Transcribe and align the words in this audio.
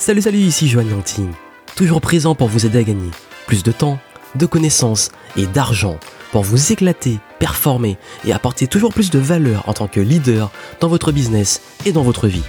Salut 0.00 0.22
salut, 0.22 0.38
ici 0.38 0.66
Joanne 0.66 0.88
Yangting, 0.88 1.30
toujours 1.76 2.00
présent 2.00 2.34
pour 2.34 2.48
vous 2.48 2.64
aider 2.64 2.78
à 2.78 2.82
gagner 2.82 3.10
plus 3.46 3.62
de 3.62 3.70
temps, 3.70 3.98
de 4.34 4.46
connaissances 4.46 5.10
et 5.36 5.46
d'argent 5.46 5.98
pour 6.32 6.42
vous 6.42 6.72
éclater, 6.72 7.18
performer 7.38 7.98
et 8.24 8.32
apporter 8.32 8.66
toujours 8.66 8.94
plus 8.94 9.10
de 9.10 9.18
valeur 9.18 9.68
en 9.68 9.74
tant 9.74 9.88
que 9.88 10.00
leader 10.00 10.50
dans 10.80 10.88
votre 10.88 11.12
business 11.12 11.60
et 11.84 11.92
dans 11.92 12.00
votre 12.00 12.28
vie. 12.28 12.44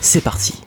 C'est 0.00 0.20
parti 0.20 0.64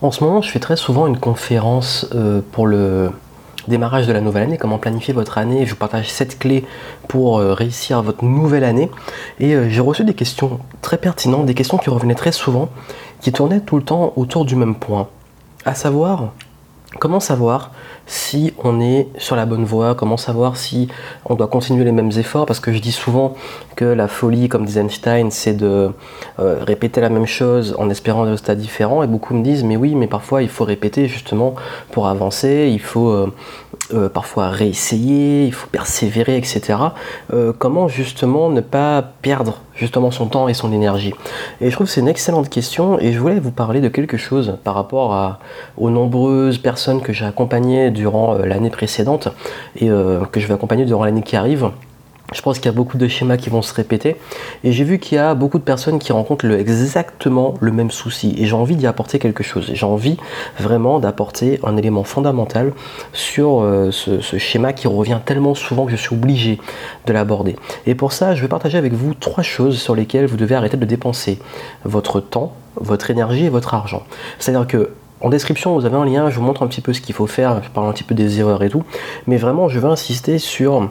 En 0.00 0.12
ce 0.12 0.22
moment, 0.22 0.42
je 0.42 0.50
fais 0.50 0.60
très 0.60 0.76
souvent 0.76 1.08
une 1.08 1.18
conférence 1.18 2.06
euh, 2.14 2.40
pour 2.52 2.68
le 2.68 3.10
démarrage 3.68 4.06
de 4.06 4.12
la 4.12 4.20
nouvelle 4.20 4.44
année, 4.44 4.58
comment 4.58 4.78
planifier 4.78 5.14
votre 5.14 5.38
année. 5.38 5.64
Je 5.66 5.70
vous 5.70 5.76
partage 5.76 6.10
7 6.10 6.38
clés 6.38 6.64
pour 7.08 7.38
euh, 7.38 7.54
réussir 7.54 8.02
votre 8.02 8.24
nouvelle 8.24 8.64
année. 8.64 8.90
Et 9.38 9.54
euh, 9.54 9.68
j'ai 9.68 9.80
reçu 9.80 10.04
des 10.04 10.14
questions 10.14 10.60
très 10.80 10.98
pertinentes, 10.98 11.46
des 11.46 11.54
questions 11.54 11.78
qui 11.78 11.90
revenaient 11.90 12.14
très 12.14 12.32
souvent, 12.32 12.68
qui 13.20 13.32
tournaient 13.32 13.60
tout 13.60 13.76
le 13.76 13.82
temps 13.82 14.12
autour 14.16 14.44
du 14.44 14.56
même 14.56 14.74
point. 14.74 15.08
À 15.64 15.74
savoir, 15.74 16.32
comment 16.98 17.20
savoir 17.20 17.70
si 18.06 18.52
on 18.62 18.80
est 18.80 19.08
sur 19.18 19.36
la 19.36 19.46
bonne 19.46 19.64
voie, 19.64 19.94
comment 19.94 20.16
savoir 20.16 20.56
si 20.56 20.88
on 21.24 21.34
doit 21.34 21.46
continuer 21.46 21.84
les 21.84 21.92
mêmes 21.92 22.10
efforts, 22.16 22.46
parce 22.46 22.60
que 22.60 22.72
je 22.72 22.78
dis 22.78 22.92
souvent 22.92 23.34
que 23.76 23.84
la 23.84 24.08
folie, 24.08 24.48
comme 24.48 24.64
disait 24.64 24.80
Einstein, 24.80 25.30
c'est 25.30 25.54
de 25.54 25.90
euh, 26.38 26.58
répéter 26.64 27.00
la 27.00 27.08
même 27.08 27.26
chose 27.26 27.74
en 27.78 27.88
espérant 27.90 28.24
des 28.24 28.30
résultats 28.30 28.54
différents, 28.54 29.02
et 29.02 29.06
beaucoup 29.06 29.34
me 29.34 29.42
disent, 29.42 29.64
mais 29.64 29.76
oui, 29.76 29.94
mais 29.94 30.06
parfois 30.06 30.42
il 30.42 30.48
faut 30.48 30.64
répéter 30.64 31.06
justement 31.08 31.54
pour 31.90 32.08
avancer, 32.08 32.70
il 32.72 32.80
faut 32.80 33.08
euh, 33.08 33.32
euh, 33.92 34.08
parfois 34.08 34.48
réessayer, 34.48 35.46
il 35.46 35.52
faut 35.52 35.68
persévérer, 35.68 36.36
etc. 36.36 36.78
comment 37.58 37.88
justement 37.88 38.48
ne 38.50 38.60
pas 38.60 39.02
perdre 39.22 39.60
justement 39.74 40.10
son 40.10 40.26
temps 40.26 40.48
et 40.48 40.54
son 40.54 40.72
énergie? 40.72 41.14
Et 41.60 41.70
je 41.70 41.74
trouve 41.74 41.86
que 41.86 41.92
c'est 41.92 42.00
une 42.00 42.08
excellente 42.08 42.48
question, 42.48 42.98
et 42.98 43.12
je 43.12 43.18
voulais 43.18 43.40
vous 43.40 43.50
parler 43.50 43.80
de 43.80 43.88
quelque 43.88 44.16
chose 44.16 44.58
par 44.64 44.74
rapport 44.74 45.38
aux 45.76 45.90
nombreuses 45.90 46.58
personnes 46.58 47.00
que 47.00 47.12
j'ai 47.12 47.24
accompagnées 47.24 47.90
durant 47.90 48.34
euh, 48.34 48.46
l'année 48.46 48.70
précédente 48.70 49.28
et 49.76 49.90
euh, 49.90 50.24
que 50.26 50.40
je 50.40 50.46
vais 50.46 50.54
accompagner 50.54 50.84
durant 50.84 51.04
l'année 51.04 51.22
qui 51.22 51.36
arrive. 51.36 51.70
Je 52.32 52.42
pense 52.42 52.58
qu'il 52.58 52.66
y 52.66 52.68
a 52.68 52.72
beaucoup 52.72 52.98
de 52.98 53.08
schémas 53.08 53.36
qui 53.36 53.50
vont 53.50 53.62
se 53.62 53.74
répéter 53.74 54.16
et 54.64 54.72
j'ai 54.72 54.84
vu 54.84 54.98
qu'il 54.98 55.16
y 55.16 55.18
a 55.18 55.34
beaucoup 55.34 55.58
de 55.58 55.64
personnes 55.64 55.98
qui 55.98 56.12
rencontrent 56.12 56.46
exactement 56.46 57.54
le 57.60 57.72
même 57.72 57.90
souci 57.90 58.34
et 58.38 58.46
j'ai 58.46 58.54
envie 58.54 58.76
d'y 58.76 58.86
apporter 58.86 59.18
quelque 59.18 59.42
chose. 59.42 59.70
J'ai 59.72 59.86
envie 59.86 60.16
vraiment 60.58 60.98
d'apporter 60.98 61.60
un 61.64 61.76
élément 61.76 62.04
fondamental 62.04 62.72
sur 63.12 63.60
euh, 63.60 63.90
ce, 63.90 64.20
ce, 64.20 64.38
schéma 64.38 64.72
qui 64.72 64.88
revient 64.88 65.20
tellement 65.24 65.54
souvent 65.54 65.84
que 65.84 65.92
je 65.92 65.96
suis 65.96 66.14
obligé 66.14 66.58
de 67.06 67.12
l'aborder. 67.12 67.56
Et 67.86 67.94
pour 67.94 68.12
ça, 68.12 68.34
je 68.34 68.42
vais 68.42 68.48
partager 68.48 68.78
avec 68.78 68.92
vous 68.92 69.14
trois 69.14 69.42
choses 69.42 69.78
sur 69.78 69.94
lesquelles 69.94 70.26
vous 70.26 70.36
devez 70.36 70.54
arrêter 70.54 70.76
de 70.76 70.84
dépenser 70.84 71.38
votre 71.84 72.20
temps, 72.20 72.52
votre 72.76 73.10
énergie 73.10 73.46
et 73.46 73.50
votre 73.50 73.74
argent. 73.74 74.02
C'est-à-dire 74.38 74.66
que 74.66 74.90
en 75.22 75.28
description, 75.28 75.74
vous 75.74 75.86
avez 75.86 75.96
un 75.96 76.04
lien, 76.04 76.30
je 76.30 76.36
vous 76.36 76.42
montre 76.42 76.64
un 76.64 76.66
petit 76.66 76.80
peu 76.80 76.92
ce 76.92 77.00
qu'il 77.00 77.14
faut 77.14 77.28
faire, 77.28 77.62
je 77.62 77.70
parle 77.70 77.88
un 77.88 77.92
petit 77.92 78.02
peu 78.02 78.14
des 78.14 78.40
erreurs 78.40 78.64
et 78.64 78.68
tout. 78.68 78.82
Mais 79.28 79.36
vraiment, 79.36 79.68
je 79.68 79.78
veux 79.78 79.88
insister 79.88 80.38
sur 80.38 80.90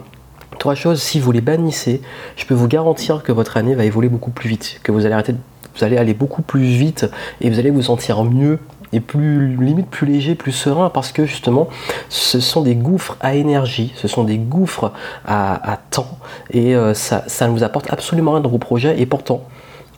trois 0.58 0.74
choses. 0.74 1.02
Si 1.02 1.20
vous 1.20 1.32
les 1.32 1.40
bannissez, 1.40 2.00
je 2.36 2.44
peux 2.44 2.54
vous 2.54 2.68
garantir 2.68 3.22
que 3.22 3.32
votre 3.32 3.56
année 3.56 3.74
va 3.74 3.84
évoluer 3.84 4.08
beaucoup 4.08 4.30
plus 4.30 4.48
vite, 4.48 4.80
que 4.82 4.92
vous 4.92 5.06
allez 5.06 5.96
aller 5.96 6.14
beaucoup 6.14 6.42
plus 6.42 6.62
vite 6.62 7.06
et 7.40 7.50
vous 7.50 7.58
allez 7.58 7.70
vous 7.70 7.82
sentir 7.82 8.24
mieux 8.24 8.58
et 8.92 9.00
plus 9.00 9.56
limite 9.56 9.88
plus 9.88 10.06
léger, 10.06 10.34
plus 10.34 10.52
serein 10.52 10.90
parce 10.90 11.12
que 11.12 11.24
justement 11.24 11.68
ce 12.08 12.40
sont 12.40 12.62
des 12.62 12.74
gouffres 12.74 13.16
à 13.20 13.34
énergie, 13.34 13.92
ce 13.96 14.06
sont 14.06 14.24
des 14.24 14.38
gouffres 14.38 14.92
à, 15.24 15.78
temps 15.90 16.18
et 16.50 16.76
euh, 16.76 16.94
ça 16.94 17.24
ne 17.40 17.52
vous 17.52 17.62
apporte 17.62 17.90
absolument 17.90 18.32
rien 18.32 18.40
dans 18.40 18.50
vos 18.50 18.58
projets 18.58 19.00
et 19.00 19.06
pourtant 19.06 19.44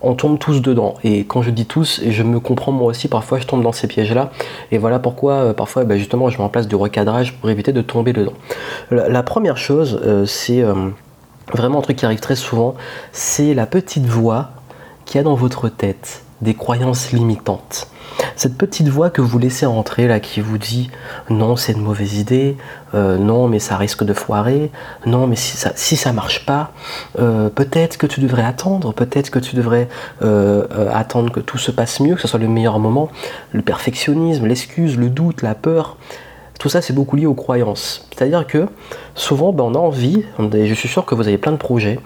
on 0.05 0.15
tombe 0.15 0.39
tous 0.39 0.61
dedans. 0.61 0.95
Et 1.03 1.25
quand 1.25 1.43
je 1.43 1.51
dis 1.51 1.67
tous, 1.67 2.01
je 2.07 2.23
me 2.23 2.41
comprends 2.41 2.73
moi 2.73 2.89
aussi, 2.89 3.09
parfois 3.09 3.39
je 3.39 3.47
tombe 3.47 3.63
dans 3.63 3.73
ces 3.73 3.87
pièges-là. 3.87 4.31
Et 4.71 4.79
voilà 4.79 4.99
pourquoi 4.99 5.35
euh, 5.35 5.53
parfois 5.53 5.85
bah, 5.85 5.97
justement 5.97 6.29
je 6.29 6.39
mets 6.39 6.45
en 6.45 6.49
place 6.49 6.69
du 6.69 6.77
recadrage 6.77 7.35
pour 7.35 7.51
éviter 7.51 7.73
de 7.73 7.81
tomber 7.81 8.13
dedans. 8.13 8.35
La, 8.91 9.23
première 9.23 9.57
chose, 9.57 10.01
euh, 10.05 10.27
c'est 10.27 10.63
euh, 10.63 10.75
vraiment 11.53 11.79
un 11.79 11.83
truc 11.83 11.97
qui 11.97 12.05
arrive 12.05 12.21
très 12.21 12.37
souvent, 12.37 12.75
c'est 13.13 13.55
la 13.55 13.67
petite 13.67 14.07
voix 14.07 14.51
qui 15.05 15.19
a 15.19 15.23
dans 15.23 15.35
votre 15.35 15.69
tête 15.69 16.23
des 16.45 16.55
croyances 16.55 17.11
limitantes. 17.11 17.89
Cette 18.37 18.57
petite 18.57 18.89
voix 18.89 19.11
que 19.11 19.21
vous 19.21 19.39
laissez 19.39 19.67
rentrer 19.67 20.07
là 20.07 20.21
qui 20.21 20.41
vous 20.41 20.59
dit 20.59 20.91
non 21.31 21.57
c'est 21.57 21.73
une 21.73 21.83
mauvaise 21.83 22.19
idée, 22.19 22.57
euh, 22.95 23.19
non 23.19 23.49
mais 23.49 23.59
ça 23.59 23.77
risque 23.77 24.05
de 24.05 24.13
foirer, 24.13 24.71
non 25.07 25.27
mais 25.27 25.37
si 25.37 25.57
ça, 25.57 25.73
si 25.75 25.99
marche 26.13 26.47
pas, 26.47 26.71
euh, 27.19 27.49
peut-être 27.49 27.97
que 27.97 28.07
tu 28.07 28.21
devrais 28.21 28.45
attendre, 28.45 28.93
peut-être 28.93 29.31
que 29.31 29.39
tu 29.39 29.57
devrais 29.57 29.89
euh, 30.23 30.67
attendre 30.93 31.33
que 31.33 31.41
tout 31.41 31.59
se 31.59 31.73
passe 31.73 31.99
mieux, 31.99 32.15
que 32.15 32.21
ce 32.21 32.29
soit 32.29 32.39
le 32.39 32.49
meilleur 32.49 32.79
moment, 32.79 33.09
le 33.53 33.63
perfectionnisme, 33.63 34.47
l'excuse, 34.47 34.97
le 34.97 35.09
doute, 35.09 35.43
la 35.43 35.55
peur. 35.55 35.97
Tout 36.59 36.69
ça, 36.69 36.81
c'est 36.81 36.93
beaucoup 36.93 37.17
lié 37.17 37.27
aux 37.27 37.35
croyances. 37.35 38.07
C'est-à-dire 38.17 38.47
que 38.47 38.69
souvent, 39.15 39.53
ben, 39.53 39.65
on 39.65 39.75
a 39.75 39.79
envie, 39.79 40.25
je 40.39 40.75
suis 40.75 40.89
sûr 40.89 41.05
que 41.05 41.15
vous 41.15 41.27
avez 41.27 41.39
plein 41.39 41.53
de 41.53 41.57
projets, 41.57 41.99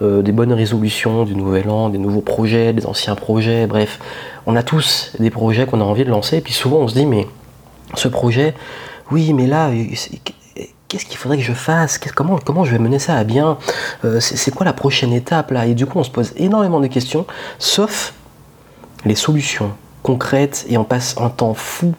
euh, 0.00 0.22
des 0.22 0.32
bonnes 0.32 0.52
résolutions 0.52 1.24
du 1.24 1.34
nouvel 1.34 1.68
an, 1.68 1.88
des 1.88 1.98
nouveaux 1.98 2.20
projets, 2.20 2.72
des 2.72 2.86
anciens 2.86 3.14
projets, 3.14 3.66
bref, 3.66 3.98
on 4.46 4.54
a 4.56 4.62
tous 4.62 5.12
des 5.18 5.30
projets 5.30 5.66
qu'on 5.66 5.80
a 5.80 5.84
envie 5.84 6.04
de 6.04 6.10
lancer, 6.10 6.36
et 6.36 6.40
puis 6.40 6.52
souvent 6.52 6.78
on 6.78 6.88
se 6.88 6.94
dit, 6.94 7.04
mais 7.06 7.26
ce 7.94 8.08
projet, 8.08 8.54
oui, 9.10 9.32
mais 9.32 9.46
là, 9.46 9.70
euh, 9.70 9.84
qu'est-ce 10.88 11.04
qu'il 11.04 11.16
faudrait 11.16 11.38
que 11.38 11.42
je 11.42 11.52
fasse? 11.52 11.98
Comment, 11.98 12.38
comment 12.44 12.64
je 12.64 12.72
vais 12.72 12.78
mener 12.78 12.98
ça 12.98 13.16
à 13.16 13.24
bien? 13.24 13.58
Euh, 14.04 14.20
C'est 14.20 14.54
quoi 14.54 14.64
la 14.64 14.72
prochaine 14.72 15.12
étape 15.12 15.50
là? 15.50 15.66
Et 15.66 15.74
du 15.74 15.84
coup, 15.86 15.98
on 15.98 16.04
se 16.04 16.10
pose 16.10 16.32
énormément 16.36 16.80
de 16.80 16.86
questions, 16.86 17.26
sauf 17.58 18.14
les 19.04 19.16
solutions 19.16 19.72
concrètes, 20.02 20.64
et 20.68 20.78
on 20.78 20.84
passe 20.84 21.16
un 21.18 21.28
temps 21.28 21.54
fou 21.54 21.94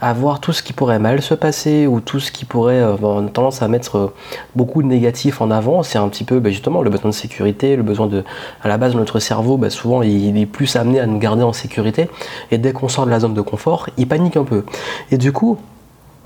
à 0.00 0.12
voir 0.12 0.40
tout 0.40 0.52
ce 0.52 0.62
qui 0.62 0.72
pourrait 0.72 0.98
mal 0.98 1.22
se 1.22 1.34
passer 1.34 1.86
ou 1.86 2.00
tout 2.00 2.20
ce 2.20 2.30
qui 2.30 2.44
pourrait 2.44 2.80
avoir 2.80 3.18
euh, 3.18 3.26
tendance 3.26 3.62
à 3.62 3.68
mettre 3.68 3.96
euh, 3.98 4.14
beaucoup 4.54 4.82
de 4.82 4.88
négatifs 4.88 5.40
en 5.40 5.50
avant. 5.50 5.82
C'est 5.82 5.98
un 5.98 6.08
petit 6.08 6.24
peu 6.24 6.38
bah, 6.38 6.50
justement 6.50 6.82
le 6.82 6.90
besoin 6.90 7.10
de 7.10 7.14
sécurité, 7.14 7.76
le 7.76 7.82
besoin 7.82 8.06
de. 8.06 8.24
À 8.62 8.68
la 8.68 8.78
base, 8.78 8.94
notre 8.94 9.18
cerveau, 9.18 9.56
bah, 9.56 9.70
souvent, 9.70 10.02
il 10.02 10.38
est 10.38 10.46
plus 10.46 10.76
amené 10.76 11.00
à 11.00 11.06
nous 11.06 11.18
garder 11.18 11.42
en 11.42 11.52
sécurité. 11.52 12.08
Et 12.50 12.58
dès 12.58 12.72
qu'on 12.72 12.88
sort 12.88 13.06
de 13.06 13.10
la 13.10 13.20
zone 13.20 13.34
de 13.34 13.40
confort, 13.40 13.88
il 13.96 14.06
panique 14.06 14.36
un 14.36 14.44
peu. 14.44 14.64
Et 15.10 15.18
du 15.18 15.32
coup, 15.32 15.58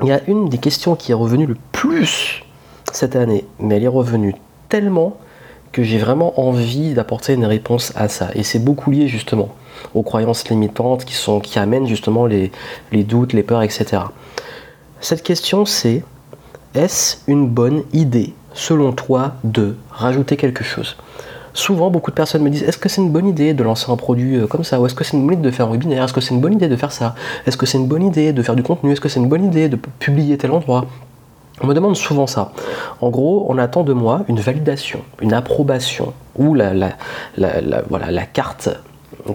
il 0.03 0.09
y 0.09 0.13
a 0.13 0.21
une 0.27 0.49
des 0.49 0.59
questions 0.59 0.95
qui 0.95 1.13
est 1.13 1.15
revenue 1.15 1.47
le 1.47 1.57
plus 1.73 2.45
cette 2.93 3.17
année, 3.17 3.47
mais 3.59 3.77
elle 3.77 3.85
est 3.85 3.89
revenue 3.89 4.35
tellement 4.69 5.17
que 5.71 5.83
j'ai 5.83 5.99
vraiment 5.99 6.39
envie 6.39 6.93
d'apporter 6.93 7.33
une 7.33 7.47
réponse 7.47 7.93
à 7.97 8.09
ça. 8.09 8.29
Et 8.35 8.43
c'est 8.43 8.59
beaucoup 8.59 8.91
lié 8.91 9.09
justement 9.09 9.49
aux 9.95 10.03
croyances 10.03 10.49
limitantes 10.49 11.05
qui, 11.05 11.59
amènent 11.59 11.87
justement 11.87 12.27
les, 12.27 12.51
doutes, 12.93 13.33
les 13.33 13.43
peurs, 13.43 13.63
etc. 13.63 14.03
Cette 15.01 15.23
question 15.23 15.65
c'est 15.65 16.05
est-ce 16.75 17.19
une 17.27 17.49
bonne 17.49 17.83
idée 17.93 18.33
selon 18.55 18.93
toi 18.93 19.35
de 19.45 19.77
rajouter 19.91 20.37
quelque 20.37 20.65
chose? 20.65 20.97
Souvent, 21.55 21.91
beaucoup 21.91 22.11
de 22.11 22.17
personnes 22.17 22.43
me 22.43 22.49
disent 22.49 22.63
est-ce 22.63 22.79
que 22.79 22.89
c'est 22.89 23.03
une 23.03 23.11
bonne 23.11 23.27
idée 23.27 23.53
de 23.53 23.63
lancer 23.63 23.91
un 23.93 23.97
produit 23.97 24.37
euh, 24.37 24.47
comme 24.47 24.65
ça? 24.65 24.81
Ou 24.81 24.87
est-ce 24.87 24.95
que 24.95 25.05
c'est 25.05 25.19
une 25.19 25.27
bonne 25.27 25.39
idée 25.39 25.51
de 25.51 25.55
faire 25.55 25.67
un 25.67 25.73
webinaire? 25.73 26.05
Est-ce 26.05 26.15
que 26.15 26.23
c'est 26.23 26.35
une 26.35 26.41
bonne 26.41 26.55
idée 26.55 26.69
de 26.69 26.77
faire 26.77 26.93
ça? 26.93 27.15
Est-ce 27.47 27.59
que 27.59 27.67
c'est 27.67 27.77
une 27.77 27.89
bonne 27.89 28.05
idée 28.05 28.33
de 28.33 28.43
faire 28.43 28.57
du 28.57 28.63
contenu? 28.63 28.93
Est-ce 28.93 29.03
que 29.03 29.11
c'est 29.11 29.21
une 29.21 29.29
bonne 29.29 29.45
idée 29.45 29.69
de 29.69 29.77
publier 29.77 30.39
tel 30.39 30.51
endroit? 30.53 30.87
On 31.61 31.67
me 31.67 31.75
demande 31.75 31.95
souvent 31.95 32.27
ça. 32.27 32.53
En 33.01 33.11
gros, 33.11 33.45
on 33.49 33.59
attend 33.59 33.83
de 33.83 33.93
moi 33.93 34.25
une 34.29 34.41
validation, 34.41 35.03
une 35.21 35.35
approbation, 35.35 36.15
ou 36.37 36.55
la, 36.55 36.73
voilà, 37.89 38.11
la 38.11 38.25
carte 38.25 38.71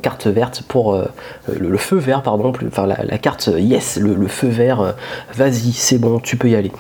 carte 0.02 0.28
verte 0.28 0.64
pour 0.68 0.94
euh, 0.94 1.06
le, 1.48 1.78
feu 1.78 1.98
vert 1.98 2.22
pardon 2.22 2.54
enfin 2.68 2.86
la, 2.86 3.18
carte 3.18 3.50
yes 3.58 3.98
le, 3.98 4.28
feu 4.28 4.48
vert 4.48 4.82
euh, 4.82 4.92
vas-y 5.34 5.72
c'est 5.72 5.98
bon 5.98 6.20
tu 6.20 6.38
peux 6.38 6.50
y 6.50 6.56
aller 6.56 6.72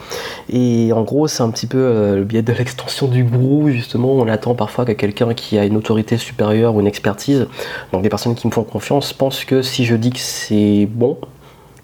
et 0.50 0.92
en 0.94 1.04
gros 1.04 1.28
c'est 1.28 1.44
un 1.44 1.50
petit 1.50 1.68
peu 1.68 1.78
euh, 1.78 2.16
le 2.18 2.24
biais 2.24 2.42
de 2.42 2.54
l'extension 2.54 3.08
du 3.08 3.24
gourou 3.24 3.70
justement 3.70 4.12
on 4.14 4.28
attend 4.28 4.56
parfois 4.56 4.86
que 4.86 4.92
quelqu'un 4.92 5.34
qui 5.34 5.58
a 5.58 5.66
une 5.66 5.78
autorité 5.78 6.18
supérieure 6.18 6.76
ou 6.76 6.82
une 6.82 6.88
expertise 6.88 7.48
donc 7.94 8.02
des 8.02 8.10
personnes 8.10 8.36
qui 8.36 8.48
me 8.48 8.52
font 8.52 8.64
confiance 8.64 9.14
pensent 9.14 9.46
que 9.46 9.62
si 9.62 9.86
je 9.86 9.96
dis 9.96 10.12
que 10.12 10.20
c'est 10.20 10.88
bon 10.90 11.18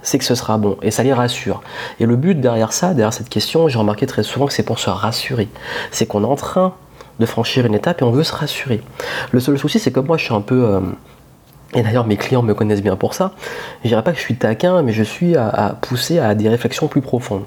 c'est 0.02 0.18
que 0.18 0.26
ce 0.26 0.36
sera 0.36 0.58
bon 0.58 0.76
et 0.82 0.92
ça 0.92 1.02
les 1.02 1.14
rassure. 1.14 1.62
Et 2.02 2.06
le 2.06 2.18
but 2.18 2.38
derrière 2.40 2.74
ça, 2.74 2.94
derrière 2.94 3.14
cette 3.14 3.30
question, 3.30 3.70
j'ai 3.70 3.80
remarqué 3.80 4.06
très 4.06 4.22
souvent 4.22 4.48
que 4.48 4.54
c'est 4.54 4.64
pour 4.64 4.78
se 4.78 4.90
rassurer. 4.90 5.48
C'est 5.92 6.06
qu'on 6.06 6.24
est 6.24 6.28
en 6.28 6.36
train 6.36 6.74
de 7.20 7.26
franchir 7.26 7.66
une 7.66 7.76
étape 7.76 8.02
et 8.02 8.06
on 8.06 8.12
veut 8.12 8.24
se 8.24 8.34
rassurer. 8.34 8.82
Le 9.32 9.40
seul 9.40 9.58
souci, 9.58 9.80
c'est 9.80 9.92
que 9.92 10.00
moi, 10.00 10.18
je 10.18 10.26
suis 10.26 10.34
un 10.34 10.42
peu. 10.42 10.66
Euh, 10.66 10.80
et 11.76 11.82
d'ailleurs, 11.82 12.06
mes 12.06 12.18
clients 12.18 12.44
me 12.44 12.54
connaissent 12.54 12.84
bien 12.84 12.96
pour 12.96 13.14
ça. 13.14 13.32
Je 13.84 13.90
dirais 13.90 14.04
pas 14.04 14.12
que 14.12 14.18
je 14.18 14.24
suis 14.24 14.36
taquin, 14.36 14.82
mais 14.84 14.94
je 14.94 15.04
suis 15.04 15.36
à, 15.36 15.76
pousser 15.82 16.20
à 16.20 16.36
des 16.36 16.48
réflexions 16.50 16.88
plus 16.88 17.02
profondes. 17.02 17.44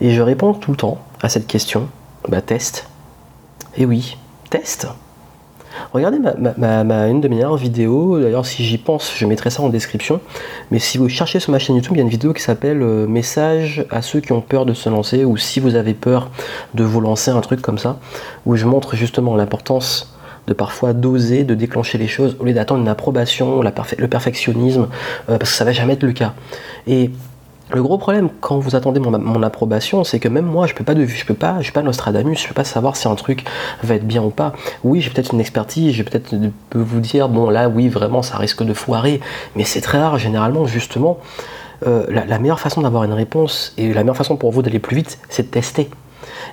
Et 0.00 0.10
je 0.10 0.20
réponds 0.20 0.52
tout 0.52 0.72
le 0.72 0.76
temps 0.76 0.98
à 1.22 1.28
cette 1.28 1.46
question 1.46 1.88
bah, 2.28 2.42
test. 2.42 2.86
Et 3.76 3.86
oui, 3.86 4.18
test. 4.50 4.88
Regardez 5.92 6.18
une 6.18 7.20
de 7.20 7.28
mes 7.28 7.36
dernières 7.36 7.56
vidéos, 7.56 8.18
d'ailleurs 8.20 8.46
si 8.46 8.64
j'y 8.64 8.78
pense, 8.78 9.12
je 9.16 9.26
mettrai 9.26 9.50
ça 9.50 9.62
en 9.62 9.68
description. 9.68 10.20
Mais 10.70 10.78
si 10.78 10.98
vous 10.98 11.08
cherchez 11.08 11.40
sur 11.40 11.52
ma 11.52 11.58
chaîne 11.58 11.76
YouTube, 11.76 11.92
il 11.94 11.98
y 11.98 12.00
a 12.00 12.04
une 12.04 12.08
vidéo 12.08 12.32
qui 12.32 12.42
s'appelle 12.42 12.82
euh, 12.82 13.06
Message 13.06 13.84
à 13.90 14.02
ceux 14.02 14.20
qui 14.20 14.32
ont 14.32 14.40
peur 14.40 14.66
de 14.66 14.74
se 14.74 14.88
lancer, 14.88 15.24
ou 15.24 15.36
si 15.36 15.60
vous 15.60 15.74
avez 15.74 15.94
peur 15.94 16.30
de 16.74 16.84
vous 16.84 17.00
lancer, 17.00 17.30
un 17.30 17.40
truc 17.40 17.60
comme 17.60 17.78
ça, 17.78 17.98
où 18.46 18.56
je 18.56 18.66
montre 18.66 18.96
justement 18.96 19.36
l'importance 19.36 20.16
de 20.46 20.54
parfois 20.54 20.92
doser, 20.92 21.44
de 21.44 21.54
déclencher 21.54 21.98
les 21.98 22.08
choses, 22.08 22.36
au 22.40 22.44
lieu 22.44 22.52
d'attendre 22.52 22.80
une 22.80 22.88
approbation, 22.88 23.62
le 23.62 24.08
perfectionnisme, 24.08 24.88
euh, 25.28 25.38
parce 25.38 25.50
que 25.50 25.56
ça 25.56 25.64
va 25.64 25.72
jamais 25.72 25.94
être 25.94 26.02
le 26.02 26.12
cas. 26.12 26.34
Le 27.72 27.82
gros 27.82 27.98
problème 27.98 28.28
quand 28.40 28.58
vous 28.58 28.76
attendez 28.76 29.00
mon, 29.00 29.42
approbation, 29.42 30.04
c'est 30.04 30.18
que 30.18 30.28
même 30.28 30.44
moi, 30.44 30.66
je 30.66 30.74
peux 30.74 30.84
pas 30.84 30.94
de, 30.94 31.06
je 31.06 31.24
peux 31.24 31.34
pas, 31.34 31.56
je 31.58 31.64
suis 31.64 31.72
pas 31.72 31.82
Nostradamus, 31.82 32.36
je 32.38 32.48
peux 32.48 32.54
pas 32.54 32.64
savoir 32.64 32.96
si 32.96 33.08
un 33.08 33.14
truc 33.14 33.44
va 33.82 33.94
être 33.94 34.06
bien 34.06 34.22
ou 34.22 34.30
pas. 34.30 34.52
Oui, 34.84 35.00
j'ai 35.00 35.10
peut-être 35.10 35.32
une 35.32 35.40
expertise, 35.40 35.94
j'ai 35.94 36.04
peut-être 36.04 36.34
peux 36.70 36.80
vous 36.80 37.00
dire 37.00 37.28
bon 37.28 37.50
là, 37.50 37.68
oui, 37.68 37.88
vraiment, 37.88 38.22
ça 38.22 38.36
risque 38.36 38.62
de 38.62 38.74
foirer, 38.74 39.20
mais 39.56 39.64
c'est 39.64 39.80
très 39.80 39.98
rare. 39.98 40.18
Généralement, 40.18 40.66
justement, 40.66 41.18
euh, 41.86 42.06
la 42.08 42.38
meilleure 42.38 42.60
façon 42.60 42.82
d'avoir 42.82 43.04
une 43.04 43.12
réponse 43.12 43.72
et 43.78 43.92
la 43.92 44.02
meilleure 44.02 44.16
façon 44.16 44.36
pour 44.36 44.52
vous 44.52 44.62
d'aller 44.62 44.78
plus 44.78 44.96
vite, 44.96 45.18
c'est 45.28 45.44
de 45.44 45.48
tester. 45.48 45.90